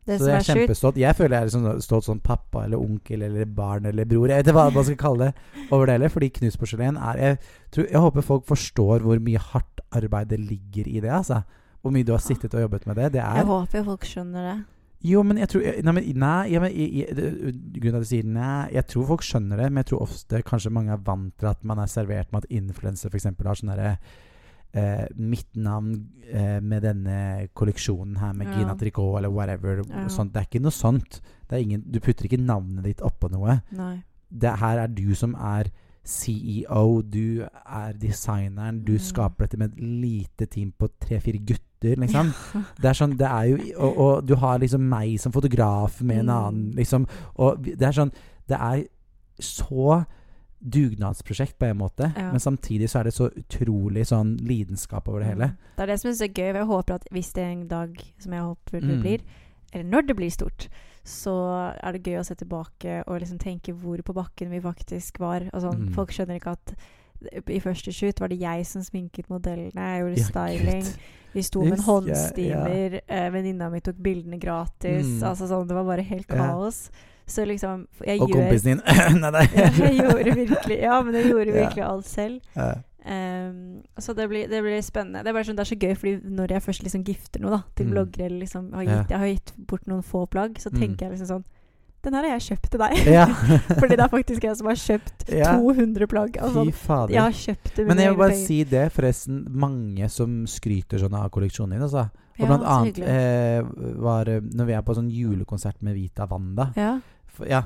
Det 0.06 0.18
Så 0.18 0.25
det 0.25 0.32
er 0.32 0.38
er 0.38 0.42
kjempestolt. 0.42 0.97
Jeg 0.97 1.16
føler 1.16 1.37
jeg 1.37 1.40
er 1.40 1.44
liksom 1.50 1.80
stolt 1.85 2.04
som 2.04 2.20
pappa 2.20 2.64
eller 2.64 2.78
onkel 2.80 3.23
eller 3.23 3.44
barn 3.44 3.85
eller 3.87 4.04
bror. 4.08 4.28
Jeg 4.28 4.38
vet 4.38 4.47
ikke 4.47 4.56
hva 4.56 4.70
man 4.75 4.85
skal 4.85 4.97
kalle 4.97 5.25
det 5.25 5.35
over 5.70 5.87
det 5.87 5.92
hele. 5.99 6.08
Fordi 6.08 6.28
knust 6.28 6.58
porselen 6.58 6.97
er 6.97 7.18
jeg, 7.18 7.38
tror, 7.70 7.87
jeg 7.90 8.00
håper 8.00 8.20
folk 8.25 8.47
forstår 8.49 8.99
hvor 9.04 9.18
mye 9.20 9.38
hardt 9.38 9.80
arbeid 9.92 10.30
det 10.30 10.40
ligger 10.40 10.88
i 10.88 11.00
det. 11.00 11.11
altså. 11.11 11.42
Hvor 11.82 11.92
mye 11.94 12.04
du 12.04 12.12
har 12.12 12.20
sittet 12.25 12.54
og 12.54 12.61
jobbet 12.66 12.87
med 12.87 12.97
det. 12.97 13.12
Det 13.12 13.20
er, 13.23 13.35
Jeg 13.38 13.44
er 13.47 13.52
håper 13.52 13.85
folk 13.87 14.04
skjønner 14.04 14.42
det. 14.52 14.56
Jo, 15.06 15.23
men 15.23 15.38
jeg 15.38 15.49
tror 15.52 15.62
Nei, 15.87 15.92
men, 15.94 16.06
nei 16.18 16.49
jeg, 16.50 16.62
jeg, 16.75 16.88
jeg, 16.99 17.52
grunnen 17.78 17.82
til 17.82 17.94
at 17.94 18.02
du 18.02 18.08
sier 18.11 18.25
nei 18.26 18.68
Jeg 18.75 18.87
tror 18.90 19.04
folk 19.06 19.23
skjønner 19.23 19.56
det, 19.62 19.68
men 19.70 19.85
jeg 19.85 19.87
tror 19.92 20.02
ofte 20.08 20.40
kanskje 20.42 20.73
mange 20.75 20.90
er 20.90 21.04
vant 21.06 21.37
til 21.38 21.47
at 21.52 21.62
man 21.62 21.78
er 21.78 21.87
servert 21.87 22.32
med 22.35 22.42
at 22.42 22.50
influensere 22.50 23.12
f.eks. 23.14 23.28
har 23.30 23.61
sånn 23.61 23.70
derre 23.70 23.92
eh, 24.75 25.06
Mitt 25.14 25.54
navn 25.54 25.92
eh, 26.26 26.58
med 26.61 26.82
denne 26.82 27.47
kolleksjonen 27.54 28.18
her 28.18 28.32
med 28.35 28.50
Ja. 28.50 28.56
Gina 28.58 28.75
Tricot 28.75 29.20
eller 29.20 29.30
whatever. 29.30 29.85
Ja. 29.87 30.08
Sånt. 30.11 30.35
Det 30.35 30.42
er 30.42 30.49
ikke 30.50 30.64
noe 30.66 30.75
sånt. 30.75 31.20
Det 31.49 31.62
ingen, 31.62 31.85
du 31.87 32.00
putter 32.02 32.26
ikke 32.26 32.42
navnet 32.42 32.85
ditt 32.90 33.00
oppå 33.06 33.30
noe. 33.30 33.61
Nei. 33.70 34.00
Det 34.28 34.56
her 34.61 34.82
er 34.82 34.88
du 34.92 35.14
som 35.14 35.38
er 35.38 35.70
CEO, 36.08 37.02
du 37.02 37.44
er 37.47 37.92
designeren, 38.00 38.82
du 38.85 38.92
Mm. 38.94 38.99
skaper 38.99 39.44
dette 39.47 39.58
med 39.58 39.73
et 39.73 39.80
lite 39.80 40.47
team 40.50 40.73
på 40.73 40.88
tre-fire 41.00 41.38
gutter, 41.38 41.64
liksom. 41.82 42.32
Det 42.80 42.85
er 42.85 42.92
sånn, 42.94 43.16
det 43.16 43.26
er 43.26 43.44
jo 43.44 43.56
og, 43.78 43.99
og 43.99 44.26
du 44.26 44.35
har 44.37 44.58
liksom 44.58 44.80
meg 44.88 45.18
som 45.20 45.32
fotograf 45.32 46.00
med 46.02 46.18
en 46.18 46.26
Mm. 46.26 46.37
annen, 46.37 46.73
liksom. 46.75 47.06
Og 47.37 47.62
det 47.62 47.82
er 47.82 47.92
sånn 47.92 48.12
Det 48.49 48.56
er 48.58 48.87
så 49.40 50.06
dugnadsprosjekt 50.61 51.58
på 51.58 51.66
en 51.66 51.78
måte, 51.78 52.12
Ja. 52.16 52.30
men 52.32 52.40
samtidig 52.40 52.88
så 52.90 53.00
er 53.00 53.04
det 53.04 53.12
så 53.14 53.28
utrolig 53.30 54.04
sånn 54.06 54.37
lidenskap 54.40 55.08
over 55.08 55.20
det 55.20 55.28
hele. 55.28 55.44
Mm. 55.49 55.56
Det 55.76 55.82
er 55.82 55.87
det 55.87 56.00
som 56.00 56.11
er 56.11 56.28
gøy. 56.28 56.54
Jeg 56.54 56.66
håper 56.66 56.94
at 56.94 57.04
hvis 57.12 57.32
det 57.32 57.42
er 57.44 57.50
en 57.52 57.68
dag, 57.68 58.02
som 58.18 58.32
jeg 58.32 58.42
håper 58.42 58.80
det 58.80 58.82
Mm. 58.97 59.00
blir, 59.02 59.20
eller 59.73 59.85
når 59.85 60.06
det 60.06 60.16
blir 60.16 60.30
stort, 60.30 60.68
så 61.04 61.75
er 61.82 61.92
det 61.92 62.02
gøy 62.02 62.18
å 62.18 62.25
se 62.25 62.35
tilbake 62.35 63.04
og 63.06 63.20
liksom 63.20 63.38
tenke 63.38 63.73
hvor 63.73 63.99
på 64.02 64.14
bakken 64.14 64.50
vi 64.50 64.61
faktisk 64.61 65.18
var. 65.20 65.40
Altså, 65.54 65.73
Mm. 65.75 65.94
Folk 65.94 66.11
skjønner 66.11 66.37
ikke 66.40 66.52
at 66.52 66.75
i 67.48 67.58
første 67.60 67.92
shoot 67.92 68.20
var 68.20 68.28
det 68.28 68.38
jeg 68.40 68.66
som 68.66 68.82
sminket 68.82 69.28
modellene. 69.28 69.72
Jeg 69.75 70.02
gjorde 70.02 70.18
Ja, 70.18 70.25
styling. 70.30 70.82
Gud. 70.84 70.98
Vi 71.34 71.42
sto 71.42 71.62
med 71.62 71.72
en 71.78 71.84
håndstimer. 71.84 72.48
Ja, 72.48 72.64
håndstimer. 72.64 73.00
eh, 73.08 73.30
Venninna 73.30 73.70
mi 73.70 73.80
tok 73.80 73.96
bildene 74.02 74.38
gratis. 74.40 75.06
Mm. 75.06 75.22
Altså 75.28 75.46
sånn, 75.48 75.66
Det 75.68 75.75
var 75.76 75.84
bare 75.84 76.02
helt 76.02 76.28
Ja. 76.30 76.37
kaos. 76.37 76.90
Så 77.26 77.44
liksom 77.46 77.87
jeg 78.06 78.20
Og 78.22 78.30
gjør, 78.30 78.48
kompisen 78.48 78.64
din 78.64 78.80
Nei, 79.20 79.30
nei. 79.30 79.46
Ja, 79.54 79.68
jeg 79.68 79.98
gjorde 80.00 80.34
virkelig 80.34 80.80
Ja, 80.80 81.02
men 81.02 81.14
jeg 81.14 81.25
gjorde 81.30 81.46
Ja. 81.54 81.68
virkelig 81.68 81.84
alt 81.84 82.06
selv. 82.06 82.40
Ja. 82.56 82.75
Ehm, 83.04 83.82
så 83.98 84.14
det 84.16 84.28
blir, 84.28 84.48
det 84.48 84.62
blir 84.62 84.80
spennende. 84.82 85.22
Det 85.25 85.28
er, 85.28 85.32
bare 85.37 85.44
sånn, 85.44 85.56
det 85.56 85.64
er 85.66 85.75
så 85.75 85.78
gøy, 85.80 85.94
fordi 85.96 86.14
når 86.38 86.48
jeg 86.56 86.62
først 86.64 86.82
liksom 86.84 87.04
gifter 87.04 87.40
noe 87.40 87.50
da 87.50 87.62
til 87.76 87.87
Mm. 87.87 87.92
bloggere, 87.92 88.26
eller 88.26 88.40
liksom 88.40 88.72
har 88.75 88.82
Ja. 88.82 88.96
gitt, 89.02 89.08
jeg 89.10 89.18
har 89.18 89.26
gitt 89.26 89.52
bort 89.66 89.87
noen 89.87 90.02
få 90.04 90.26
plagg, 90.28 90.54
så 90.58 90.70
Mm. 90.72 90.78
tenker 90.80 91.00
jeg 91.08 91.12
liksom 91.18 91.28
sånn 91.28 91.44
Den 92.04 92.14
her 92.14 92.22
har 92.28 92.38
jeg 92.38 92.44
kjøpt 92.52 92.70
til 92.70 92.78
deg. 92.80 92.92
Ja. 93.18 93.24
fordi 93.80 93.96
det 93.96 94.04
er 94.04 94.08
faktisk 94.12 94.44
jeg 94.46 94.56
som 94.56 94.66
har 94.70 94.78
kjøpt 94.78 95.24
Ja. 95.34 95.56
200 95.58 96.06
plagg. 96.06 96.36
Altså, 96.38 96.64
Fy 96.64 96.70
fader. 96.72 97.14
jeg 97.14 97.22
har 97.22 97.32
kjøpt 97.32 97.74
det 97.76 97.86
Men 97.88 97.98
jeg 97.98 98.10
vil 98.12 98.18
bare 98.18 98.30
penger. 98.36 98.46
si 98.46 98.58
det, 98.64 98.84
forresten. 98.94 99.40
Mange 99.50 100.08
som 100.08 100.36
skryter 100.46 100.98
sånn 101.02 101.14
av 101.18 101.28
kolleksjonen 101.34 101.74
din. 101.74 101.82
Altså. 101.82 102.06
Og 102.38 102.44
Ja, 102.44 102.46
blant 102.46 102.64
annet 102.70 102.98
eh, 103.02 103.62
var 103.98 104.28
eh, 104.30 104.38
Når 104.40 104.64
vi 104.68 104.72
er 104.78 104.82
på 104.86 104.94
sånn 104.94 105.08
julekonsert 105.10 105.82
med 105.82 105.96
Vita 105.98 106.26
Wanda 106.30 106.68
Ja. 106.76 107.00
for, 107.26 107.46
Ja, 107.50 107.64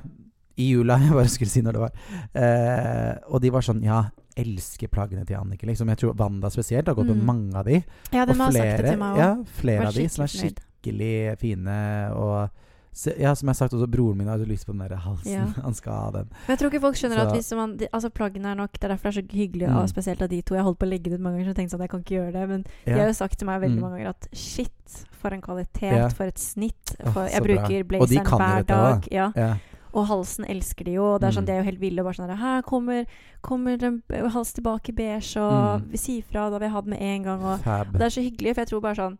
i 0.56 0.70
jula. 0.72 0.96
Jeg 1.04 1.12
bare 1.12 1.28
skulle 1.28 1.50
si 1.52 1.60
når 1.60 1.72
det 1.72 1.80
var. 1.80 1.92
Eh, 2.34 3.14
og 3.28 3.40
de 3.44 3.50
var 3.52 3.60
sånn 3.60 3.82
Ja, 3.84 4.02
elsker 4.36 4.88
plaggene 4.88 5.26
til 5.28 5.36
Annike. 5.36 5.66
Liksom. 5.68 5.88
Jeg 5.92 5.98
tror 6.00 6.16
Wanda 6.16 6.48
spesielt 6.48 6.88
har 6.88 6.94
gått 6.96 7.08
på 7.12 7.14
Mm. 7.20 7.24
mange 7.28 7.54
av 7.54 7.64
de. 7.68 7.84
ja, 8.12 8.22
Og 8.24 8.28
de 8.32 8.40
har 8.40 8.50
sagt 8.52 8.78
det 8.80 8.86
til 8.90 8.98
meg 8.98 9.12
òg. 9.14 9.18
ja, 9.18 9.36
flere 9.60 9.86
av 9.88 9.92
de 9.94 10.08
som 10.08 10.22
er 10.24 10.32
skikkelig 10.32 11.38
fine. 11.38 11.76
Og 12.16 12.48
se- 12.92 13.14
ja, 13.18 13.34
som 13.34 13.46
jeg 13.48 13.50
har 13.50 13.54
sagt, 13.54 13.72
også 13.74 13.86
broren 13.90 14.16
min 14.18 14.26
hadde 14.28 14.44
lyst 14.46 14.66
på 14.66 14.72
den 14.72 14.80
der 14.88 14.96
halsen. 14.96 15.32
Ja. 15.32 15.44
Han 15.64 15.74
skal 15.74 15.92
ha 15.92 16.10
den. 16.10 16.28
Men 16.46 16.56
jeg 16.56 16.58
tror 16.58 16.70
ikke 16.70 16.80
folk 16.80 16.96
skjønner 16.96 17.16
Så- 17.16 17.26
at 17.28 17.34
hvis 17.34 17.52
man 17.56 17.76
de, 17.78 17.88
Altså 17.92 18.10
Plaggene 18.10 18.46
er 18.52 18.54
nok 18.54 18.72
Det 18.72 18.84
er 18.84 18.88
derfor 18.94 19.10
det 19.10 19.16
er 19.16 19.22
så 19.22 19.36
hyggelig, 19.36 19.68
Mm. 19.68 19.76
og 19.76 19.88
spesielt 19.88 20.22
av 20.22 20.28
de 20.28 20.42
to. 20.42 20.54
Jeg 20.54 20.64
holdt 20.64 20.78
på 20.78 20.86
å 20.86 20.90
legge 20.90 21.04
det 21.10 21.14
ut 21.14 21.20
mange 21.20 21.36
ganger, 21.38 21.44
så 21.52 21.56
jeg 21.56 21.56
tenkte 21.56 21.76
sånn 21.76 21.80
Jeg 21.80 21.90
kan 21.90 22.00
ikke 22.04 22.16
gjøre 22.20 22.32
det. 22.32 22.48
Men 22.48 22.64
de 22.84 22.92
har 22.92 23.06
jo 23.06 23.12
sagt 23.12 23.38
til 23.38 23.46
meg 23.46 23.60
veldig 23.62 23.78
Mm. 23.78 23.80
mange 23.80 23.96
ganger 23.98 24.08
at 24.10 24.28
shit, 24.32 25.04
for 25.12 25.30
en 25.32 25.40
kvalitet, 25.40 25.92
Ja. 25.96 26.08
for 26.08 26.24
et 26.24 26.38
snitt. 26.38 26.96
For, 27.12 27.22
oh, 27.22 27.28
jeg 27.28 27.42
bra. 27.42 27.54
bruker 27.54 27.68
de 27.68 27.84
blazeren 27.84 28.26
hver 28.26 28.66
dag. 28.66 29.08
Ja. 29.10 29.32
Ja. 29.36 29.56
Og 29.94 30.06
halsen 30.08 30.44
elsker 30.48 30.84
de 30.84 30.92
jo. 30.94 31.04
Og 31.14 31.20
det 31.20 31.28
er 31.28 31.32
sånn, 31.40 31.42
Mm. 31.44 31.46
De 31.46 31.52
er 31.52 31.58
jo 31.58 31.64
helt 31.70 31.80
ville. 31.80 31.98
og 32.00 32.04
Bare 32.06 32.14
sånn 32.28 32.36
Her 32.38 32.62
kommer, 32.62 33.06
kommer 33.42 33.82
en 33.82 34.02
hals 34.30 34.52
tilbake 34.54 34.88
i 34.88 34.92
beige, 34.92 35.36
og 35.36 35.82
Mm. 35.82 35.96
si 35.98 36.22
ifra. 36.22 36.48
Da 36.48 36.50
da 36.50 36.58
vi 36.58 36.64
har 36.68 36.72
hatt 36.82 36.86
med 36.86 37.00
en 37.00 37.22
gang. 37.22 37.42
Og, 37.42 37.60
og 37.66 37.92
det 37.92 38.02
er 38.02 38.08
så 38.08 38.22
hyggelig, 38.22 38.54
for 38.54 38.60
jeg 38.62 38.68
tror 38.68 38.80
bare 38.80 38.94
sånn 38.96 39.18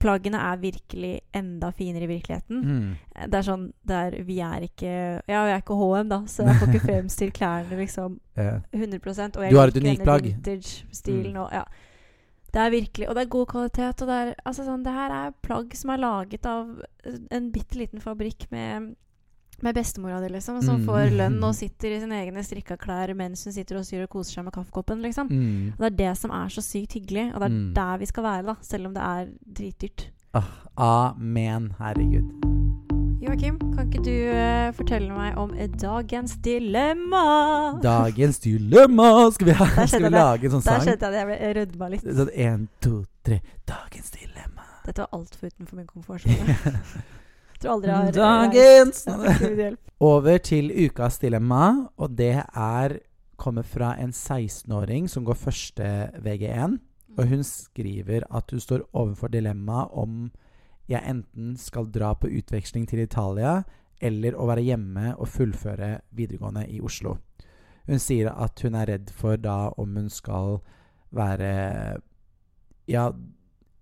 Plaggene 0.00 0.38
er 0.40 0.56
virkelig 0.56 1.20
enda 1.36 1.68
finere 1.76 2.06
i 2.06 2.10
virkeligheten. 2.10 2.60
Mm. 2.64 3.26
Det 3.30 3.38
er 3.38 3.44
sånn 3.44 3.66
der 3.84 4.16
Vi 4.24 4.38
er 4.40 4.64
ikke 4.64 4.92
Ja, 5.28 5.42
vi 5.44 5.52
er 5.52 5.60
ikke 5.60 5.76
HM, 5.76 6.08
da, 6.08 6.22
så 6.26 6.46
jeg 6.46 6.56
får 6.60 6.70
ikke 6.72 6.86
fremstilt 6.90 7.34
klærne 7.36 7.76
liksom 7.80 8.18
100 8.36 9.36
Og 9.36 9.42
jeg 9.44 9.52
Du 9.52 9.58
har 9.60 9.68
et 9.68 9.76
unikt 9.82 10.02
plagg. 10.06 10.22
Vintage-stilen 10.30 11.34
Mm. 11.36 11.40
og 11.44 11.52
ja. 11.52 11.64
Det 12.52 12.62
er 12.62 12.70
virkelig 12.70 13.08
Og 13.08 13.14
det 13.14 13.22
er 13.22 13.28
god 13.36 13.46
kvalitet. 13.46 14.02
Og 14.02 14.08
det 14.08 14.16
er 14.16 14.34
altså 14.46 14.64
sånn 14.64 14.84
Det 14.84 14.92
her 14.92 15.10
er 15.10 15.34
plagg 15.42 15.74
som 15.76 15.90
er 15.90 15.98
laget 15.98 16.46
av 16.46 16.82
en 17.30 17.50
bitte 17.52 17.76
liten 17.76 18.00
fabrikk 18.00 18.48
med 18.50 18.94
med 19.62 19.74
bestemora 19.74 20.20
di, 20.20 20.28
liksom, 20.34 20.62
som 20.62 20.80
Mm. 20.80 20.86
får 20.86 21.10
lønn 21.16 21.44
og 21.44 21.54
sitter 21.60 21.96
i 21.96 22.00
sine 22.00 22.18
egne 22.26 22.42
strikka 22.44 22.76
klær 22.76 23.14
mens 23.16 23.44
hun 23.44 23.52
sitter 23.52 23.76
og 23.78 23.84
syr 23.84 24.02
og 24.04 24.10
koser 24.10 24.34
seg 24.40 24.44
med 24.44 24.52
kaffekoppen. 24.52 25.00
liksom. 25.02 25.28
Mm. 25.30 25.72
Og 25.72 25.78
Det 25.78 25.92
er 25.92 25.96
det 26.10 26.18
som 26.18 26.30
er 26.30 26.48
så 26.48 26.60
sykt 26.62 26.92
hyggelig, 26.98 27.32
og 27.34 27.40
det 27.40 27.46
er 27.50 27.54
Mm. 27.54 27.74
der 27.74 27.96
vi 27.98 28.06
skal 28.06 28.22
være, 28.24 28.42
da, 28.46 28.54
selv 28.62 28.86
om 28.86 28.94
det 28.94 29.02
er 29.02 29.26
dritdyrt. 29.56 30.10
Oh, 30.34 30.44
amen. 30.76 31.72
Herregud. 31.78 32.28
Joakim, 33.22 33.56
kan 33.74 33.88
ikke 33.90 34.04
du 34.04 34.12
uh, 34.30 34.72
fortelle 34.76 35.08
meg 35.10 35.36
om 35.40 35.50
dagens 35.80 36.36
dilemma? 36.44 37.80
Dagens 37.82 38.38
dilemma! 38.38 39.30
Skal 39.32 39.46
vi, 39.46 39.52
ha, 39.52 39.86
skal 39.86 40.02
vi 40.02 40.08
lage 40.12 40.44
en 40.44 40.50
sånn 40.50 40.62
Der 40.62 40.78
sang? 40.78 40.84
kjente 40.86 41.00
jeg 41.00 41.14
at 41.14 41.16
jeg 41.16 41.26
ble 41.26 41.54
rødma 41.56 41.88
litt. 41.90 42.02
Sånn 42.04 42.30
én, 42.36 42.68
to, 42.80 43.04
tre. 43.24 43.40
Dagens 43.66 44.10
dilemma. 44.10 44.62
Dette 44.84 44.98
var 45.02 45.08
altfor 45.18 45.48
utenfor 45.48 45.76
min 45.80 45.86
komfortsone. 45.86 46.56
Tror 47.60 47.76
aldri 47.76 47.92
jeg 47.92 47.96
har 47.96 48.16
Dagens 48.16 49.04
reist. 49.24 49.82
Over 50.00 50.38
til 50.44 50.72
ukas 50.86 51.18
dilemma, 51.22 51.88
og 51.96 52.16
det 52.18 52.34
er 52.44 52.98
kommer 53.36 53.62
fra 53.62 53.94
en 54.00 54.12
16-åring 54.12 55.08
som 55.08 55.24
går 55.24 55.38
første 55.38 55.86
VG1. 56.24 56.78
Og 57.16 57.28
hun 57.28 57.44
skriver 57.44 58.26
at 58.30 58.50
hun 58.50 58.60
står 58.60 58.84
overfor 58.92 59.28
dilemma 59.32 59.86
om 59.92 60.30
jeg 60.88 61.02
enten 61.08 61.56
skal 61.58 61.88
dra 61.92 62.12
på 62.14 62.28
utveksling 62.28 62.86
til 62.88 63.02
Italia 63.02 63.62
eller 64.00 64.36
å 64.36 64.46
være 64.50 64.66
hjemme 64.66 65.14
og 65.16 65.28
fullføre 65.32 65.96
videregående 66.16 66.66
i 66.68 66.80
Oslo. 66.84 67.16
Hun 67.86 68.02
sier 68.02 68.28
at 68.32 68.60
hun 68.64 68.76
er 68.76 68.90
redd 68.92 69.12
for 69.14 69.40
da 69.40 69.70
om 69.78 69.96
hun 69.96 70.10
skal 70.12 70.58
være 71.16 72.00
Ja, 72.86 73.10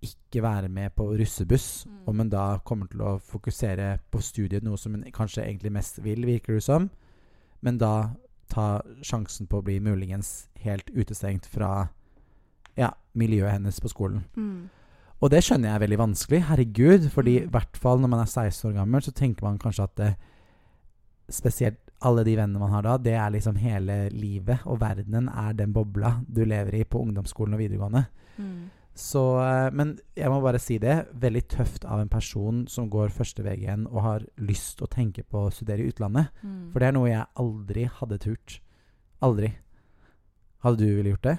ikke 0.04 0.42
være 0.44 0.68
med 0.68 0.92
på 0.96 1.06
russebuss. 1.18 1.86
Mm. 1.86 1.98
Om 2.10 2.18
hun 2.22 2.30
da 2.32 2.44
kommer 2.64 2.86
til 2.92 3.02
å 3.04 3.16
fokusere 3.22 3.88
på 4.12 4.20
studiet, 4.22 4.62
noe 4.66 4.78
som 4.80 4.94
hun 4.96 5.04
kanskje 5.14 5.44
egentlig 5.46 5.72
mest 5.72 5.98
vil, 6.04 6.26
virker 6.28 6.58
det 6.58 6.62
som. 6.66 6.90
Men 7.64 7.78
da 7.80 7.92
ta 8.52 8.82
sjansen 9.02 9.48
på 9.48 9.58
å 9.58 9.64
bli 9.64 9.78
muligens 9.80 10.48
helt 10.62 10.90
utestengt 10.92 11.46
fra 11.50 11.88
ja, 12.76 12.90
miljøet 13.14 13.56
hennes 13.56 13.80
på 13.80 13.88
skolen. 13.88 14.24
Mm. 14.36 14.68
Og 15.22 15.30
det 15.32 15.40
skjønner 15.46 15.70
jeg 15.70 15.78
er 15.78 15.84
veldig 15.86 15.98
vanskelig. 16.02 16.42
Herregud. 16.50 17.08
Fordi 17.14 17.36
i 17.38 17.44
Mm. 17.46 17.50
hvert 17.50 17.76
fall 17.80 18.00
når 18.00 18.08
man 18.12 18.20
er 18.20 18.26
16 18.28 18.70
år 18.70 18.74
gammel, 18.80 19.02
så 19.02 19.12
tenker 19.12 19.42
man 19.46 19.58
kanskje 19.58 19.84
at 19.84 19.94
det, 19.96 20.14
spesielt 21.30 21.78
alle 22.04 22.24
de 22.24 22.34
vennene 22.36 22.60
man 22.60 22.70
har 22.74 22.82
da, 22.82 22.96
det 23.00 23.14
er 23.16 23.30
liksom 23.32 23.56
hele 23.56 24.10
livet. 24.12 24.60
Og 24.66 24.80
verdenen 24.80 25.28
er 25.28 25.52
den 25.56 25.72
bobla 25.72 26.18
du 26.28 26.44
lever 26.44 26.74
i 26.74 26.84
på 26.84 27.00
ungdomsskolen 27.00 27.54
og 27.54 27.62
videregående. 27.62 28.04
Mm. 28.36 28.70
Så, 28.94 29.22
eh, 29.42 29.70
men 29.74 29.96
jeg 30.14 30.30
må 30.30 30.38
bare 30.42 30.60
si 30.62 30.78
det. 30.78 31.08
Veldig 31.18 31.42
tøft 31.50 31.84
av 31.84 32.00
en 32.00 32.10
person 32.10 32.62
som 32.70 32.86
går 32.90 33.10
første 33.14 33.42
VG-en 33.42 33.88
og 33.90 34.00
har 34.04 34.26
lyst 34.38 34.82
å 34.82 34.90
tenke 34.90 35.24
på 35.26 35.48
å 35.48 35.52
studere 35.52 35.82
i 35.82 35.90
utlandet. 35.90 36.30
Mm. 36.42 36.70
For 36.70 36.78
det 36.78 36.88
er 36.88 36.96
noe 36.96 37.10
jeg 37.10 37.26
aldri 37.42 37.88
hadde 37.98 38.20
turt. 38.22 38.60
Aldri. 39.24 39.50
Hadde 40.64 40.80
du 40.80 40.94
ville 40.94 41.14
gjort 41.16 41.26
det? 41.26 41.36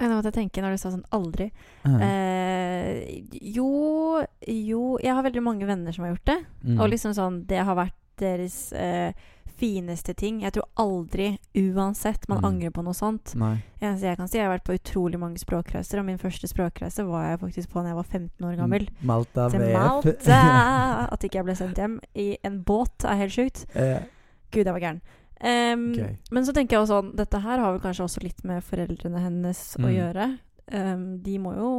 Jeg 0.00 0.08
måtte 0.08 0.32
tenke 0.32 0.62
når 0.64 0.74
du 0.74 0.80
sa 0.80 0.90
sånn 0.90 1.04
'aldri'. 1.12 1.50
Mhm. 1.84 2.00
Eh, 2.02 3.22
jo 3.54 4.26
Jo, 4.46 4.98
jeg 4.98 5.14
har 5.14 5.22
veldig 5.22 5.42
mange 5.42 5.66
venner 5.66 5.92
som 5.92 6.04
har 6.04 6.14
gjort 6.14 6.24
det. 6.26 6.46
Mm. 6.64 6.80
Og 6.80 6.90
liksom 6.90 7.12
sånn 7.14 7.46
Det 7.46 7.58
har 7.58 7.76
vært 7.76 7.94
deres 8.18 8.72
eh, 8.72 9.12
fineste 9.60 10.14
ting. 10.16 10.40
Jeg 10.42 10.54
tror 10.56 10.64
aldri, 10.80 11.26
uansett, 11.54 12.24
man 12.28 12.38
Mm. 12.40 12.44
angrer 12.48 12.70
på 12.72 12.82
noe 12.84 12.96
sånt. 12.96 13.34
Nei. 13.36 13.62
Eneste 13.80 14.08
jeg 14.08 14.16
kan 14.16 14.28
si, 14.28 14.38
jeg 14.38 14.46
har 14.48 14.54
vært 14.58 14.64
på 14.64 14.74
utrolig 14.78 15.18
mange 15.20 15.38
språkreiser, 15.38 15.98
og 16.00 16.06
min 16.06 16.18
første 16.18 16.48
språkreise 16.48 17.04
var 17.06 17.28
jeg 17.30 17.40
faktisk 17.40 17.68
på 17.72 17.82
da 17.82 17.88
jeg 17.92 17.96
var 18.00 18.08
15 18.08 18.46
år 18.48 18.56
gammel. 18.56 18.88
Malta 19.02 19.48
Til 19.52 19.60
Malta! 19.72 20.40
At 21.12 21.20
ikke 21.24 21.38
jeg 21.40 21.44
ble 21.44 21.54
sendt 21.56 21.76
hjem 21.76 22.00
i 22.16 22.36
en 22.44 22.62
båt, 22.64 23.04
er 23.04 23.16
helt 23.20 23.32
sjukt. 23.36 23.66
Eh, 23.76 24.00
Gud, 24.50 24.64
jeg 24.64 24.72
var 24.74 24.80
gæren. 24.80 25.00
Um, 25.40 25.92
okay. 25.94 26.16
Men 26.30 26.44
så 26.44 26.52
tenker 26.52 26.76
jeg 26.76 26.82
også 26.84 26.98
sånn 27.00 27.14
Dette 27.16 27.38
her 27.40 27.58
har 27.62 27.72
vel 27.72 27.80
kanskje 27.80 28.04
også 28.04 28.20
litt 28.22 28.42
med 28.44 28.60
foreldrene 28.62 29.22
hennes 29.22 29.62
å 29.78 29.86
Mm. 29.88 29.94
gjøre. 29.96 30.38
Um, 30.70 31.18
de 31.22 31.38
må 31.38 31.54
jo 31.56 31.70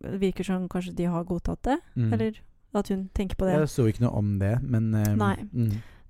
Det 0.00 0.20
virker 0.20 0.44
som 0.46 0.68
kanskje 0.68 0.94
de 0.94 1.04
har 1.10 1.24
godtatt 1.24 1.60
det, 1.62 1.78
mm. 1.96 2.12
eller 2.12 2.38
at 2.72 2.88
hun 2.88 3.10
tenker 3.12 3.34
på 3.36 3.44
det. 3.46 3.58
Jeg 3.58 3.68
så 3.68 3.88
ikke 3.90 4.00
noe 4.06 4.14
om 4.16 4.38
det, 4.38 4.62
men 4.62 4.94
um, 4.94 5.18
Nei. 5.18 5.36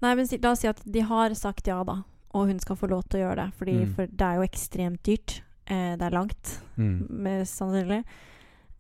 Nei, 0.03 0.15
men 0.15 0.27
la 0.43 0.51
oss 0.53 0.61
si 0.61 0.69
at 0.69 0.81
de 0.85 1.01
har 1.01 1.31
sagt 1.35 1.67
ja, 1.67 1.83
da. 1.85 2.03
Og 2.33 2.47
hun 2.49 2.59
skal 2.63 2.77
få 2.77 2.89
lov 2.89 3.03
til 3.09 3.21
å 3.21 3.25
gjøre 3.29 3.37
det. 3.45 3.53
Fordi, 3.59 3.75
Mm. 3.85 3.95
For 3.95 4.07
det 4.07 4.21
er 4.27 4.35
jo 4.37 4.47
ekstremt 4.49 5.03
dyrt. 5.03 5.41
Eh, 5.67 5.97
det 5.97 6.03
er 6.03 6.11
langt, 6.11 6.61
Mm. 6.79 7.07
mest 7.11 7.59
sannsynlig. 7.59 8.05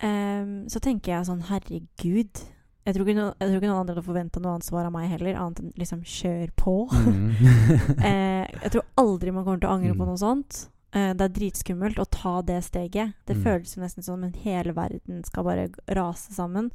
Um, 0.02 0.64
så 0.68 0.80
tenker 0.80 1.12
jeg 1.12 1.26
sånn, 1.28 1.42
herregud. 1.50 2.40
Jeg 2.86 2.94
tror, 2.96 3.04
ikke 3.06 3.14
no, 3.18 3.26
jeg 3.38 3.50
tror 3.50 3.56
ikke 3.60 3.68
noen 3.68 3.80
andre 3.82 3.94
hadde 3.94 4.06
forventa 4.06 4.40
noe 4.40 4.54
annet 4.54 4.64
svar 4.64 4.86
av 4.86 4.92
meg 4.94 5.10
heller, 5.10 5.34
annet 5.36 5.60
enn 5.60 5.72
liksom 5.76 6.00
kjør 6.02 6.48
på. 6.56 6.88
Mm. 6.88 7.34
eh, 8.08 8.46
jeg 8.64 8.70
tror 8.72 8.86
aldri 8.96 9.32
man 9.34 9.44
kommer 9.44 9.60
til 9.60 9.68
å 9.68 9.74
angre 9.76 9.92
på 9.92 10.06
Mm. 10.06 10.08
noe 10.08 10.16
sånt. 10.22 10.68
Eh, 10.96 11.12
det 11.12 11.20
er 11.20 11.34
dritskummelt 11.36 12.00
å 12.00 12.08
ta 12.10 12.40
det 12.42 12.62
steget. 12.64 13.12
Det 13.26 13.36
Mm. 13.36 13.42
føles 13.44 13.76
jo 13.76 13.82
nesten 13.82 14.02
som 14.02 14.24
om 14.24 14.32
hele 14.32 14.72
verden 14.74 15.22
skal 15.24 15.44
bare 15.44 15.68
rase 15.94 16.32
sammen. 16.32 16.70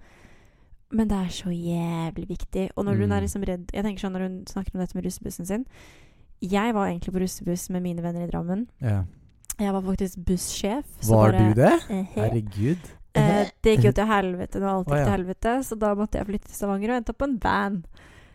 Men 0.95 1.09
det 1.11 1.17
er 1.19 1.31
så 1.35 1.51
jævlig 1.51 2.27
viktig. 2.29 2.69
Og 2.77 2.85
når 2.87 2.95
hun 3.01 3.09
Mm. 3.09 3.15
er 3.17 3.21
liksom 3.25 3.43
redd 3.43 3.71
Jeg 3.73 3.83
tenker 3.83 3.99
sånn 4.05 4.13
når 4.15 4.21
hun 4.29 4.35
snakker 4.47 4.75
om 4.75 4.79
dette 4.81 4.95
med 4.95 5.03
russebussen 5.05 5.45
sin 5.49 5.65
Jeg 6.41 6.73
var 6.73 6.87
egentlig 6.87 7.11
på 7.13 7.19
russebuss 7.23 7.69
med 7.69 7.81
mine 7.83 8.01
venner 8.01 8.23
i 8.23 8.31
Drammen. 8.31 8.67
ja. 8.81 9.03
Jeg 9.57 9.71
var 9.71 9.81
faktisk 9.81 10.17
bussjef. 10.25 10.83
så 11.01 11.09
Var 11.15 11.31
bare- 11.31 11.47
du 11.47 11.53
det? 11.61 11.73
Eh, 11.89 12.05
Herregud. 12.15 12.77
eh, 13.15 13.45
det 13.63 13.77
gikk 13.77 13.83
jo 13.85 13.91
til 13.93 14.05
helvete 14.05 14.59
når 14.59 14.67
alt 14.67 14.87
Å, 14.87 14.91
oh, 14.91 14.97
ja. 14.97 15.05
til 15.05 15.13
helvete, 15.13 15.53
så 15.63 15.79
da 15.79 15.95
måtte 15.95 16.11
jeg 16.19 16.25
flytte 16.27 16.47
til 16.47 16.55
Stavanger 16.55 16.89
og 16.89 16.97
endte 16.97 17.09
opp 17.11 17.17
på 17.19 17.23
en 17.29 17.37
van. 17.39 17.85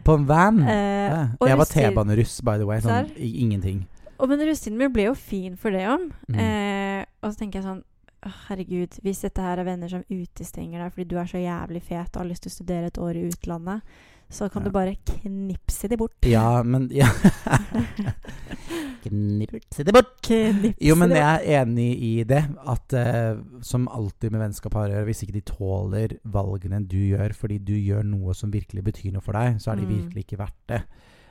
På 0.03 0.15
en 0.17 0.25
van? 0.27 0.63
Eh, 0.63 1.11
ja. 1.11 1.29
Jeg 1.47 1.59
var 1.59 1.65
T-baneruss, 1.67 2.41
by 2.43 2.57
the 2.57 2.65
way. 2.65 2.81
Sånn 2.81 3.11
ingenting. 3.19 3.87
Og 4.19 4.29
men 4.31 4.39
russetiden 4.41 4.79
min 4.79 4.93
ble 4.93 5.05
jo 5.05 5.15
fin 5.15 5.57
for 5.57 5.71
det 5.71 5.81
òg. 5.87 6.11
Mm. 6.31 6.39
Eh, 6.41 7.05
og 7.23 7.33
så 7.35 7.39
tenker 7.39 7.61
jeg 7.61 7.65
sånn 7.65 7.83
«Åh, 8.27 8.35
Herregud, 8.51 8.99
hvis 9.03 9.23
dette 9.25 9.41
her 9.41 9.59
er 9.63 9.65
venner 9.65 9.89
som 9.89 10.03
utestenger 10.13 10.83
deg 10.83 10.93
fordi 10.93 11.09
du 11.09 11.17
er 11.19 11.25
så 11.31 11.41
jævlig 11.41 11.81
fet 11.83 12.17
og 12.17 12.21
har 12.25 12.29
lyst 12.29 12.43
til 12.45 12.51
å 12.53 12.57
studere 12.59 12.91
et 12.91 12.99
år 13.01 13.17
i 13.17 13.23
utlandet, 13.31 13.81
så 14.31 14.49
kan 14.53 14.63
Ja. 14.63 14.69
du 14.69 14.73
bare 14.75 14.97
knipse 15.09 15.89
de 15.89 15.97
bort. 15.97 16.13
Ja, 16.29 16.63
men 16.63 16.89
ja. 16.93 17.09
Knipse 19.03 19.85
det 19.85 19.93
bort! 19.97 20.13
Knipse 20.27 20.75
Jo, 20.85 20.95
men 21.01 21.15
jeg 21.17 21.25
er 21.25 21.63
enig 21.63 21.89
i 22.05 22.13
det. 22.29 22.43
At 22.69 22.93
uh, 22.93 23.41
som 23.65 23.89
alltid 23.89 24.31
med 24.35 24.43
vennskap 24.45 24.77
har 24.77 24.91
å 24.91 24.93
gjøre, 24.95 25.07
hvis 25.09 25.23
ikke 25.25 25.37
de 25.39 25.45
tåler 25.49 26.15
valgene 26.31 26.83
du 26.87 26.99
gjør 26.99 27.33
fordi 27.37 27.59
du 27.65 27.73
gjør 27.79 28.05
noe 28.07 28.35
som 28.37 28.53
virkelig 28.53 28.85
betyr 28.91 29.15
noe 29.17 29.25
for 29.25 29.33
deg, 29.39 29.57
så 29.63 29.73
er 29.73 29.81
de 29.81 29.89
Mm. 29.89 29.95
virkelig 29.97 30.27
ikke 30.27 30.39
verdt 30.43 30.61
det. 30.69 30.83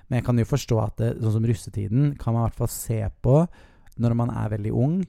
Men 0.10 0.18
jeg 0.20 0.26
kan 0.26 0.38
jo 0.42 0.46
forstå 0.50 0.82
at 0.84 0.98
det, 0.98 1.10
sånn 1.22 1.38
som 1.38 1.46
russetiden 1.46 2.18
kan 2.18 2.34
man 2.34 2.42
i 2.44 2.50
hvert 2.50 2.58
fall 2.58 2.74
se 2.74 3.00
på 3.22 3.36
når 4.02 4.16
man 4.18 4.30
er 4.34 4.50
veldig 4.58 4.74
ung, 4.74 5.06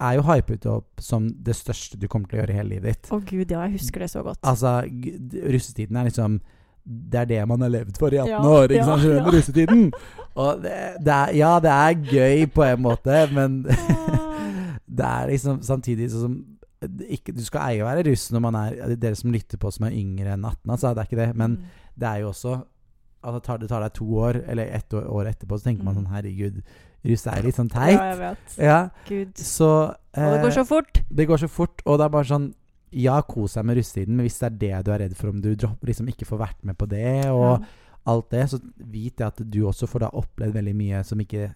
er 0.00 0.14
jo 0.16 0.22
hypet 0.22 0.66
opp 0.66 1.00
som 1.04 1.28
det 1.44 1.54
største 1.56 1.98
du 2.00 2.06
kommer 2.08 2.28
til 2.30 2.38
å 2.38 2.42
gjøre 2.42 2.54
i 2.54 2.56
hele 2.60 2.68
livet 2.74 2.94
ditt. 2.94 3.10
Å 3.12 3.18
gud, 3.20 3.50
ja, 3.50 3.66
jeg 3.66 3.76
husker 3.78 4.00
det 4.00 4.10
så 4.10 4.22
godt. 4.24 4.38
Altså, 4.42 4.80
russetiden 5.52 5.96
er 6.00 6.08
liksom 6.10 6.40
Det 6.84 7.18
er 7.20 7.26
det 7.28 7.40
man 7.48 7.60
har 7.60 7.68
levd 7.70 7.98
for 8.00 8.08
i 8.14 8.18
18 8.18 8.30
Ja, 8.30 8.38
år, 8.48 8.72
ikke 8.72 8.84
sant? 8.88 9.04
Ja. 9.04 9.24
Russetiden. 9.30 9.82
Og 10.40 10.62
det, 10.62 10.72
det 11.04 11.12
er, 11.12 11.34
ja, 11.36 11.50
det 11.60 11.70
er 11.70 11.98
gøy 12.14 12.46
på 12.54 12.64
en 12.64 12.80
måte, 12.82 13.18
men 13.36 13.58
det 15.00 15.04
er 15.06 15.28
liksom 15.30 15.60
samtidig 15.62 16.08
sånn 16.10 16.24
som 16.24 16.38
ikke, 17.12 17.34
Du 17.36 17.42
skal 17.44 17.74
eie 17.74 17.82
å 17.84 17.88
være 17.90 18.06
russ 18.08 18.30
når 18.32 18.40
man 18.40 18.56
er 18.56 18.94
Dere 18.96 19.14
som 19.18 19.30
lytter 19.34 19.60
på 19.60 19.68
som 19.74 19.84
er 19.84 19.92
yngre 19.98 20.32
enn 20.32 20.44
18, 20.48 20.70
altså, 20.72 20.94
det 20.96 21.02
er 21.04 21.10
ikke 21.10 21.20
det. 21.20 21.30
Men 21.36 21.58
Mm. 21.60 21.64
det 22.00 22.08
er 22.08 22.20
jo 22.22 22.28
også 22.32 22.54
altså, 23.22 23.40
tar, 23.44 23.58
Det 23.60 23.68
tar 23.68 23.82
deg 23.84 23.92
to 23.98 24.06
år, 24.16 24.38
eller 24.48 24.70
ett 24.72 24.94
år, 24.96 25.04
år 25.12 25.28
etterpå, 25.34 25.58
så 25.60 25.64
tenker 25.68 25.84
man 25.84 25.94
Mm. 25.94 26.00
sånn 26.00 26.12
Herregud, 26.14 26.62
russ 27.04 27.26
er 27.26 27.42
litt 27.42 27.54
sånn 27.56 27.70
teit. 27.70 27.96
Ja, 27.96 28.10
jeg 28.10 28.18
vet. 28.18 28.56
Ja, 28.58 28.80
Gud. 29.08 29.34
så 29.36 29.70
Og 29.90 30.32
det 30.34 30.40
går 30.42 30.48
eh, 30.50 30.54
så 30.58 30.64
fort. 30.66 31.02
det 31.10 31.26
går 31.28 31.38
så 31.38 31.48
fort, 31.48 31.82
og 31.86 31.98
det 31.98 32.04
er 32.04 32.08
bare 32.08 32.24
sånn 32.24 32.54
Ja, 32.92 33.20
kos 33.22 33.54
deg 33.54 33.64
med 33.64 33.76
russetiden, 33.78 34.16
men 34.16 34.26
hvis 34.26 34.38
det 34.40 34.46
er 34.48 34.56
det 34.58 34.84
du 34.84 34.90
er 34.90 34.98
redd 34.98 35.16
for, 35.16 35.28
om 35.30 35.40
du 35.40 35.54
liksom 35.54 36.08
ikke 36.10 36.26
får 36.26 36.38
vært 36.40 36.64
med 36.64 36.76
på 36.76 36.88
det, 36.88 37.26
og 37.30 37.60
Ja. 37.60 37.66
alt 38.06 38.30
det, 38.30 38.48
så 38.50 38.58
vit 38.78 39.14
det 39.16 39.26
at 39.26 39.36
du 39.48 39.60
også 39.62 39.86
får 39.86 40.00
da 40.00 40.08
opplevd 40.10 40.54
veldig 40.54 40.74
mye 40.74 41.04
som 41.04 41.18
ikke 41.20 41.54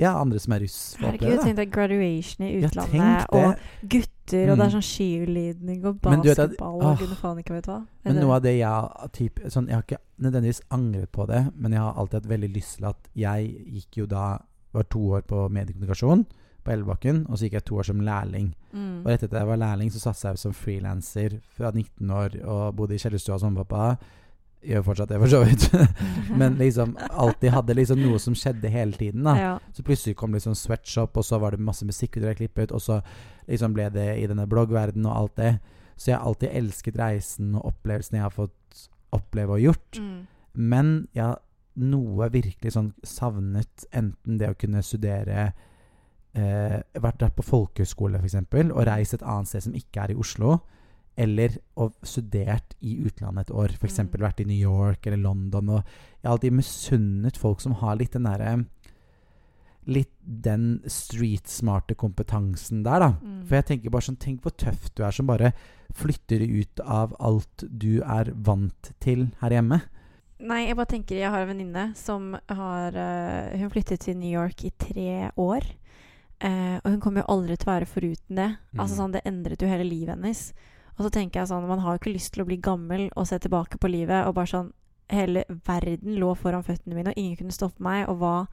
Ja, 0.00 0.14
andre 0.18 0.38
som 0.38 0.52
er 0.54 0.60
russ, 0.60 0.96
Herregud, 0.98 1.42
tenk 1.42 1.56
deg 1.56 1.70
graduation 1.70 2.46
i 2.46 2.62
utlandet, 2.64 2.94
ja, 2.94 3.26
og 3.32 3.56
gutter, 3.82 4.50
og 4.52 4.56
det 4.56 4.64
er 4.64 4.70
Mm. 4.70 4.72
sånn 4.72 4.88
skiulydning 4.88 5.84
og 5.84 6.00
du 6.00 6.08
basketball 6.08 6.82
og 6.82 6.98
gud 6.98 7.16
faen 7.18 7.38
ikke 7.42 7.52
vet 7.58 7.66
hva. 7.66 7.86
Men 8.04 8.16
noe 8.16 8.36
av 8.36 8.42
det 8.42 8.54
jeg 8.60 9.10
typ, 9.12 9.40
sånn, 9.50 9.66
Jeg 9.68 9.74
har 9.74 9.82
ikke 9.82 9.98
nødvendigvis 10.22 10.60
angret 10.70 11.10
på 11.12 11.26
det, 11.26 11.52
men 11.54 11.72
jeg 11.72 11.80
har 11.80 11.92
alltid 11.94 12.14
hatt 12.22 12.30
veldig 12.30 12.54
lyst 12.54 12.76
til 12.78 12.86
at 12.86 12.96
Jeg 13.14 13.50
gikk 13.74 13.96
jo 13.98 14.06
da 14.06 14.38
Var 14.72 14.86
to 14.92 15.02
år 15.16 15.24
på 15.26 15.48
mediekommunikasjon 15.52 16.26
på 16.64 16.72
Elvebakken, 16.74 17.24
og 17.28 17.38
så 17.38 17.46
gikk 17.46 17.58
jeg 17.58 17.66
to 17.70 17.78
år 17.80 17.88
som 17.88 18.00
lærling. 18.04 18.54
mm. 18.72 19.02
Og 19.02 19.10
rett 19.10 19.22
etter 19.24 19.40
jeg 19.40 19.48
var 19.48 19.60
lærling, 19.60 19.90
så 19.92 20.02
satsa 20.02 20.32
jeg 20.32 20.38
som 20.42 20.56
frilanser 20.56 21.38
fra 21.56 21.70
19 21.72 22.10
år 22.10 22.36
og 22.44 22.74
bodde 22.76 22.94
i 22.94 23.00
kjellerstua 23.00 23.38
hos 23.38 23.46
mamma 23.46 23.64
og 23.64 23.68
pappa. 23.68 24.16
Gjør 24.60 24.82
fortsatt 24.84 25.08
det, 25.08 25.18
for 25.22 25.32
så 25.32 25.40
vidt. 25.44 25.70
Men 26.40 26.58
liksom 26.60 26.92
alltid 27.08 27.54
hadde 27.54 27.76
liksom 27.78 28.02
noe 28.02 28.20
som 28.20 28.36
skjedde 28.36 28.68
hele 28.68 28.92
tiden. 28.92 29.24
da 29.24 29.36
ja. 29.38 29.52
Så 29.72 29.82
plutselig 29.82 30.18
kom 30.20 30.36
liksom 30.36 30.54
Sweatshop, 30.54 31.16
og 31.16 31.24
så 31.24 31.40
var 31.40 31.56
det 31.56 31.64
masse 31.64 31.86
musikkvideoer 31.88 32.34
jeg 32.34 32.42
klippet, 32.42 32.72
og 32.72 32.82
så 32.84 33.00
liksom 33.48 33.72
ble 33.72 33.88
det 33.94 34.08
i 34.20 34.26
denne 34.28 34.46
bloggverdenen 34.46 35.08
og 35.08 35.16
alt 35.16 35.36
det. 35.40 35.54
Så 35.96 36.10
jeg 36.10 36.18
har 36.18 36.28
alltid 36.28 36.52
elsket 36.52 36.98
reisen 37.00 37.54
og 37.54 37.72
opplevelsen 37.72 38.20
jeg 38.20 38.24
har 38.24 38.36
fått 38.36 38.90
oppleve 39.16 39.56
og 39.56 39.64
gjort. 39.64 39.98
Mm. 40.00 40.20
Men 40.52 40.92
jeg 41.16 41.24
har 41.24 41.40
noe 41.80 42.28
virkelig 42.32 42.74
sånn 42.76 42.92
savnet, 43.06 43.86
enten 43.96 44.38
det 44.40 44.50
å 44.52 44.58
kunne 44.58 44.82
studere 44.84 45.50
eh, 46.34 46.80
Vært 47.00 47.22
der 47.22 47.32
på 47.34 47.46
folkehøyskole, 47.46 48.20
f.eks., 48.20 48.36
og 48.70 48.84
reist 48.88 49.16
et 49.16 49.24
annet 49.26 49.50
sted 49.50 49.66
som 49.66 49.78
ikke 49.78 50.04
er 50.04 50.14
i 50.14 50.18
Oslo. 50.20 50.58
Eller 51.20 51.56
og 51.80 51.96
studert 52.06 52.76
i 52.86 52.96
utlandet 53.04 53.48
et 53.48 53.54
år. 53.54 53.74
F.eks. 53.76 53.98
Mm. 54.06 54.12
vært 54.22 54.44
i 54.44 54.48
New 54.48 54.60
York 54.60 55.06
eller 55.06 55.20
London. 55.20 55.74
Og 55.74 55.80
jeg 55.82 56.28
har 56.28 56.36
alltid 56.36 56.56
misunnet 56.60 57.40
folk 57.40 57.60
som 57.60 57.74
har 57.82 57.98
litt 58.00 58.14
den 58.16 58.28
derre 58.30 58.60
Litt 59.90 60.12
den 60.20 60.82
street-smarte 60.84 61.96
kompetansen 61.98 62.82
der, 62.84 63.00
da. 63.00 63.08
Mm. 63.16 63.38
For 63.48 63.56
jeg 63.56 63.66
tenker 63.70 63.92
bare 63.94 64.06
sånn 64.06 64.18
Tenk 64.20 64.44
hvor 64.44 64.52
tøff 64.60 64.90
du 64.92 65.00
er 65.06 65.14
som 65.16 65.26
bare 65.26 65.54
flytter 65.96 66.44
ut 66.44 66.82
av 66.84 67.14
alt 67.18 67.64
du 67.64 68.04
er 68.04 68.30
vant 68.36 68.92
til 69.02 69.30
her 69.40 69.56
hjemme. 69.56 69.80
Nei, 70.40 70.62
jeg 70.68 70.76
bare 70.78 70.88
tenker 70.88 71.18
Jeg 71.20 71.30
har 71.30 71.42
en 71.44 71.50
venninne 71.50 71.82
som 71.98 72.30
har 72.48 72.96
uh, 72.96 73.58
Hun 73.60 73.70
flyttet 73.70 74.00
til 74.06 74.16
New 74.16 74.30
York 74.32 74.64
i 74.64 74.70
tre 74.80 75.30
år. 75.36 75.66
Uh, 76.40 76.78
og 76.80 76.86
hun 76.94 77.00
kommer 77.04 77.20
jo 77.20 77.34
aldri 77.34 77.56
til 77.60 77.68
å 77.68 77.74
være 77.74 77.88
foruten 77.90 78.36
det. 78.40 78.50
Altså 78.78 78.94
Mm. 78.96 79.00
sånn, 79.00 79.12
Det 79.12 79.24
endret 79.28 79.60
jo 79.60 79.68
hele 79.68 79.84
livet 79.84 80.14
hennes. 80.16 80.52
Og 80.98 81.04
så 81.06 81.10
tenker 81.10 81.40
jeg 81.40 81.48
sånn 81.48 81.66
Man 81.68 81.80
har 81.80 81.94
jo 81.94 81.98
ikke 82.00 82.14
lyst 82.16 82.32
til 82.32 82.42
å 82.44 82.46
bli 82.48 82.56
gammel 82.56 83.10
og 83.16 83.26
se 83.26 83.38
tilbake 83.38 83.78
på 83.78 83.90
livet 83.90 84.26
og 84.26 84.34
bare 84.34 84.46
sånn 84.46 84.72
Hele 85.10 85.42
verden 85.66 86.14
lå 86.20 86.36
foran 86.38 86.62
føttene 86.62 86.94
mine, 86.94 87.08
og 87.10 87.18
ingen 87.18 87.36
kunne 87.36 87.50
stoppe 87.52 87.82
meg. 87.82 88.08
Og 88.08 88.18
hva, 88.20 88.46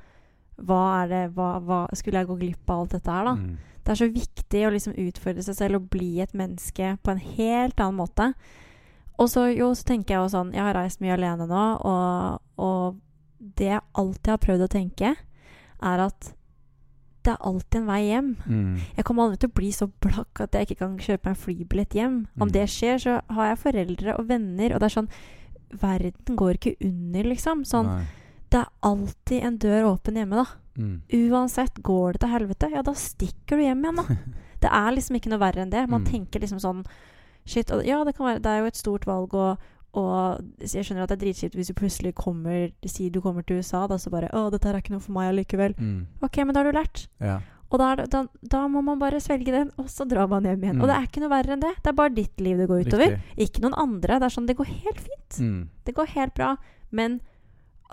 hva 0.57 1.03
er 1.03 1.07
det 1.11 1.35
hva, 1.35 1.59
hva 1.61 1.87
Skulle 1.93 2.17
jeg 2.23 2.27
gå 2.27 2.37
glipp 2.39 2.69
av 2.69 2.79
alt 2.81 2.95
dette 2.97 3.11
her, 3.11 3.23
da? 3.25 3.35
Mm. 3.35 3.57
Det 3.83 3.91
er 3.93 3.99
så 4.01 4.07
viktig 4.11 4.61
å 4.65 4.71
liksom 4.73 4.95
utfordre 4.97 5.43
seg 5.45 5.55
selv 5.55 5.75
og 5.75 5.89
bli 5.93 6.19
et 6.19 6.33
menneske 6.33 6.97
på 7.03 7.11
en 7.13 7.21
helt 7.21 7.79
annen 7.79 7.95
måte. 8.01 8.33
Og 9.19 9.29
så, 9.29 9.47
jo, 9.57 9.71
så 9.73 9.83
tenker 9.83 10.13
jeg 10.13 10.21
jo 10.21 10.29
sånn 10.29 10.51
Jeg 10.53 10.61
har 10.61 10.75
reist 10.77 10.99
mye 11.01 11.13
alene 11.15 11.47
nå, 11.49 11.61
og, 11.81 12.41
og 12.61 12.99
det 13.57 13.71
jeg 13.71 13.81
alltid 13.97 14.27
har 14.33 14.37
prøvd 14.43 14.65
å 14.65 14.67
tenke, 14.73 15.15
er 15.81 15.99
at 16.03 16.33
det 17.23 17.33
er 17.33 17.41
alltid 17.49 17.81
en 17.81 17.87
vei 17.89 18.01
hjem. 18.07 18.27
Mm. 18.47 18.75
Jeg 18.95 19.03
kommer 19.05 19.23
aldri 19.25 19.37
til 19.41 19.49
å 19.49 19.55
bli 19.57 19.71
så 19.75 19.87
blakk 20.01 20.39
at 20.45 20.53
jeg 20.55 20.67
ikke 20.67 20.77
kan 20.79 20.93
kjøpe 20.97 21.25
meg 21.27 21.33
en 21.35 21.41
flybillett 21.41 21.97
hjem. 21.97 22.15
Om 22.39 22.47
Mm. 22.47 22.51
det 22.53 22.67
skjer, 22.71 22.97
så 23.03 23.15
har 23.35 23.49
jeg 23.49 23.57
foreldre 23.65 24.15
og 24.19 24.27
venner, 24.29 24.73
og 24.73 24.79
det 24.79 24.85
er 24.91 24.95
sånn 25.01 25.09
Verden 25.81 26.37
går 26.39 26.53
ikke 26.55 26.75
under, 26.87 27.23
liksom. 27.27 27.65
Sånn, 27.67 27.85
Nei. 27.87 28.05
det 28.49 28.59
er 28.61 28.69
alltid 28.87 29.43
en 29.43 29.57
dør 29.57 29.89
åpen 29.89 30.15
hjemme, 30.15 30.35
da. 30.39 30.45
Mm. 30.79 31.01
Uansett, 31.29 31.81
går 31.83 32.13
det 32.13 32.21
til 32.21 32.29
helvete, 32.29 32.69
ja, 32.71 32.81
da 32.81 32.93
stikker 32.93 33.57
du 33.57 33.63
hjem 33.65 33.83
igjen, 33.83 33.95
da. 33.99 34.03
Det 34.63 34.69
er 34.73 34.95
liksom 34.95 35.15
ikke 35.19 35.29
noe 35.29 35.39
verre 35.43 35.61
enn 35.61 35.69
det. 35.69 35.83
Man 35.89 36.01
Mm. 36.01 36.07
tenker 36.07 36.39
liksom 36.41 36.57
sånn 36.63 36.85
Shit, 37.47 37.71
og 37.71 37.83
ja, 37.87 38.03
det 38.03 38.17
kan 38.17 38.27
være 38.27 38.43
Det 38.43 38.53
er 38.53 38.63
jo 38.63 38.71
et 38.71 38.79
stort 38.79 39.07
valg, 39.07 39.33
og, 39.33 39.67
og 39.97 40.63
jeg 40.63 40.85
skjønner 40.85 41.05
at 41.05 41.13
det 41.13 41.17
er 41.17 41.25
dritkjipt 41.25 41.55
hvis 41.57 41.71
du 41.71 41.77
plutselig 41.77 42.13
kommer 42.17 42.71
sier 42.85 43.13
du 43.13 43.21
kommer 43.23 43.45
til 43.47 43.61
USA, 43.61 43.85
da 43.87 43.99
så 44.01 44.11
bare 44.13 44.31
Å, 44.35 44.49
dette 44.53 44.69
er 44.69 44.81
ikke 44.81 44.95
noe 44.95 45.03
for 45.03 45.15
meg 45.15 45.31
allikevel. 45.31 45.77
Mm. 45.79 46.01
Ok, 46.27 46.41
men 46.43 46.53
da 46.53 46.63
har 46.63 46.69
du 46.69 46.79
lært. 46.79 47.07
Ja. 47.23 47.39
Og 47.67 47.81
da, 47.81 47.87
da, 48.07 48.21
da 48.47 48.59
må 48.71 48.81
man 48.85 48.99
bare 48.99 49.19
svelge 49.23 49.51
den, 49.51 49.71
og 49.79 49.89
så 49.91 50.05
drar 50.07 50.29
man 50.31 50.45
hjem 50.47 50.61
igjen. 50.63 50.77
Mm. 50.77 50.83
Og 50.83 50.91
det 50.91 50.97
er 50.97 51.07
ikke 51.09 51.23
noe 51.23 51.31
verre 51.33 51.55
enn 51.55 51.63
det. 51.63 51.73
Det 51.83 51.91
er 51.91 51.97
bare 51.97 52.15
ditt 52.15 52.43
liv 52.43 52.61
det 52.61 52.67
går 52.69 52.85
utover. 52.87 53.17
Riktig. 53.17 53.47
Ikke 53.47 53.63
noen 53.65 53.75
andre. 53.81 54.19
Det 54.21 54.27
er 54.29 54.35
sånn, 54.37 54.47
det 54.47 54.55
går 54.59 54.69
helt 54.71 55.01
fint. 55.03 55.39
Mm. 55.43 55.57
Det 55.87 55.95
går 55.97 56.13
helt 56.13 56.35
bra. 56.37 56.53
Men 56.95 57.19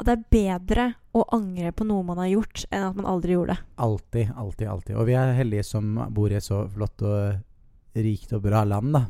det 0.03 0.15
er 0.15 0.23
bedre 0.35 0.87
å 1.15 1.25
angre 1.35 1.71
på 1.75 1.87
noe 1.87 2.07
man 2.07 2.21
har 2.23 2.31
gjort, 2.33 2.65
enn 2.71 2.87
at 2.89 2.97
man 2.99 3.09
aldri 3.11 3.35
gjorde 3.35 3.55
det. 3.55 3.67
Alltid, 3.87 4.31
alltid, 4.35 4.69
alltid. 4.71 4.97
Og 4.99 5.09
vi 5.11 5.19
er 5.19 5.35
heldige 5.39 5.67
som 5.67 5.99
bor 6.15 6.31
i 6.31 6.39
et 6.39 6.47
så 6.47 6.65
flott 6.71 7.05
og 7.07 7.99
rikt 8.07 8.35
og 8.35 8.43
bra 8.47 8.65
land, 8.67 8.95
da. 8.95 9.05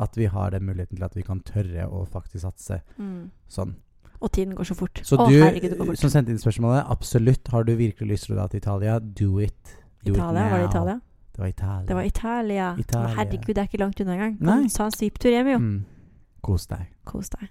At 0.00 0.16
vi 0.16 0.26
har 0.32 0.54
den 0.54 0.64
muligheten 0.64 0.96
til 0.96 1.04
at 1.04 1.16
vi 1.18 1.22
kan 1.26 1.42
tørre 1.44 1.86
å 1.88 2.06
faktisk 2.08 2.46
satse 2.46 2.80
sånn. 3.52 3.76
Og 4.20 4.32
tiden 4.36 4.54
går 4.56 4.66
så 4.68 4.74
fort. 4.76 5.00
Så 5.04 5.16
Å, 5.16 5.26
du 5.28 5.38
herregud, 5.40 5.70
det 5.72 5.78
går 5.78 5.92
fort. 5.92 6.00
som 6.00 6.10
sendte 6.12 6.32
inn 6.34 6.40
spørsmålet, 6.40 6.88
absolutt. 6.92 7.48
Har 7.52 7.64
du 7.64 7.72
virkelig 7.78 8.10
lyst 8.14 8.26
til 8.28 8.34
å 8.36 8.40
dra 8.42 8.48
til 8.52 8.60
Italia, 8.60 8.98
do 9.00 9.38
it. 9.40 9.76
Do 10.04 10.12
Italia, 10.12 10.44
it 10.44 10.52
var 10.52 10.58
det. 10.58 10.68
Italia? 10.68 10.98
Det 11.30 11.40
var 11.40 11.48
Italia. 11.48 11.86
Det 11.88 11.94
var 11.96 12.04
Italia. 12.04 12.66
Italia. 12.78 13.14
Herregud, 13.16 13.54
det 13.54 13.62
er 13.62 13.68
ikke 13.70 13.80
langt 13.80 14.00
unna 14.04 14.16
engang. 14.18 14.36
Nei. 14.40 14.58
Ta 14.74 14.88
en 14.90 14.92
svipptur 14.96 15.32
hjem, 15.32 15.48
jo. 15.54 15.58
Mm. 15.64 15.78
Kos 16.44 16.66
deg. 16.68 16.84
Kos 17.08 17.32
deg. 17.32 17.48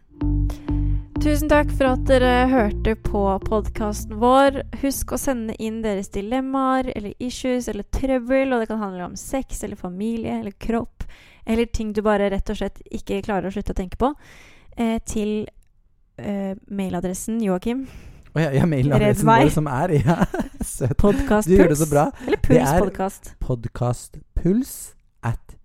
Tusen 1.19 1.49
takk 1.51 1.71
for 1.75 1.89
at 1.89 2.05
dere 2.07 2.45
hørte 2.47 2.93
på 3.03 3.21
podkasten 3.43 4.19
vår. 4.21 4.61
Husk 4.83 5.11
å 5.11 5.19
sende 5.19 5.55
inn 5.59 5.81
deres 5.83 6.07
dilemmaer 6.13 6.91
eller 6.95 7.11
issues 7.19 7.67
eller 7.67 7.83
trøbbel, 7.91 8.53
og 8.53 8.61
det 8.63 8.69
kan 8.71 8.79
handle 8.79 9.09
om 9.09 9.17
sex 9.19 9.63
eller 9.67 9.79
familie 9.79 10.37
eller 10.39 10.55
kropp, 10.55 11.03
eller 11.49 11.65
ting 11.73 11.91
du 11.97 12.03
bare 12.05 12.29
rett 12.31 12.49
og 12.53 12.59
slett 12.59 12.77
ikke 12.93 13.19
klarer 13.25 13.49
å 13.49 13.53
slutte 13.55 13.73
å 13.73 13.77
tenke 13.79 13.97
på, 13.99 14.11
eh, 14.77 14.99
til 15.09 15.47
eh, 16.21 16.53
mailadressen 16.69 17.41
Joakim. 17.43 17.87
Å 18.37 18.43
ja, 18.43 18.49
ja 18.59 18.65
mailadressen 18.69 19.25
vår 19.25 19.49
som 19.55 19.67
er 19.73 19.95
Ja, 20.03 20.19
søt. 20.61 20.93
Podkastpuls. 21.01 21.49
Du 21.49 21.55
gjør 21.57 21.71
det 21.73 21.79
så 21.81 21.87
bra. 21.89 22.03
Eller 22.27 22.37
Det 22.37 22.45
Puls 22.51 22.69
er- 22.69 22.83
podkast. 22.85 23.31
Podcastpuls 23.41 24.75
at 25.25 25.57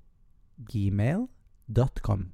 gmail.com. 0.72 2.30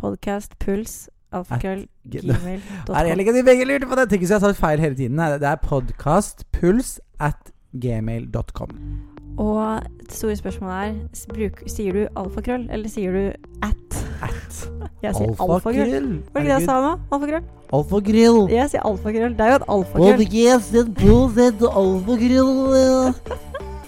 Podcastpuls. 0.00 1.08
Alfakrøll. 1.30 1.82
G- 2.08 2.22
Er 2.24 3.04
jeg 3.10 3.66
lurte 3.68 3.86
på 3.90 3.96
det? 3.98 4.06
Tenk 4.08 4.22
hvis 4.22 4.30
jeg 4.32 4.38
har 4.40 4.46
sagt 4.48 4.60
feil 4.62 4.80
hele 4.80 4.96
tiden. 4.96 5.18
Det 5.18 5.44
er 5.50 5.58
podcastpuls 5.60 6.94
at 7.20 7.50
gmail.com. 7.74 8.70
Og 9.38 9.82
det 10.02 10.14
store 10.16 10.36
spørsmålet 10.36 10.74
er 10.74 10.94
bruk, 11.30 11.62
Sier 11.70 11.92
du 11.94 12.06
alfakrøll, 12.18 12.66
eller 12.74 12.88
sier 12.90 13.12
du 13.14 13.24
at? 13.62 13.98
At 14.22 14.56
Jeg 15.04 15.14
sier 15.14 15.34
alfakrøll. 15.38 16.08
Var 16.34 16.42
det 16.42 16.42
ikke 16.42 16.42
det 16.42 16.54
jeg 16.56 16.66
sa 16.66 16.80
nå? 16.82 16.92
Alfakrøll? 17.12 17.44
Alfakrøll. 17.72 18.40
Jeg 18.50 18.70
sier 18.72 18.82
alfakrøll. 18.88 19.36
Det 19.38 19.46
er 19.46 19.52
jo 19.52 19.60
et 19.60 19.68
alfakrøll. 19.76 20.10
Alfakrøll 21.84 23.14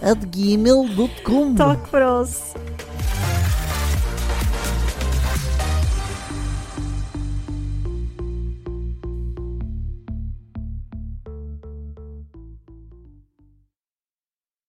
at 0.00 0.22
gmail.com. 0.32 1.56
Takk 1.60 1.88
for 1.90 2.06
oss. 2.06 2.36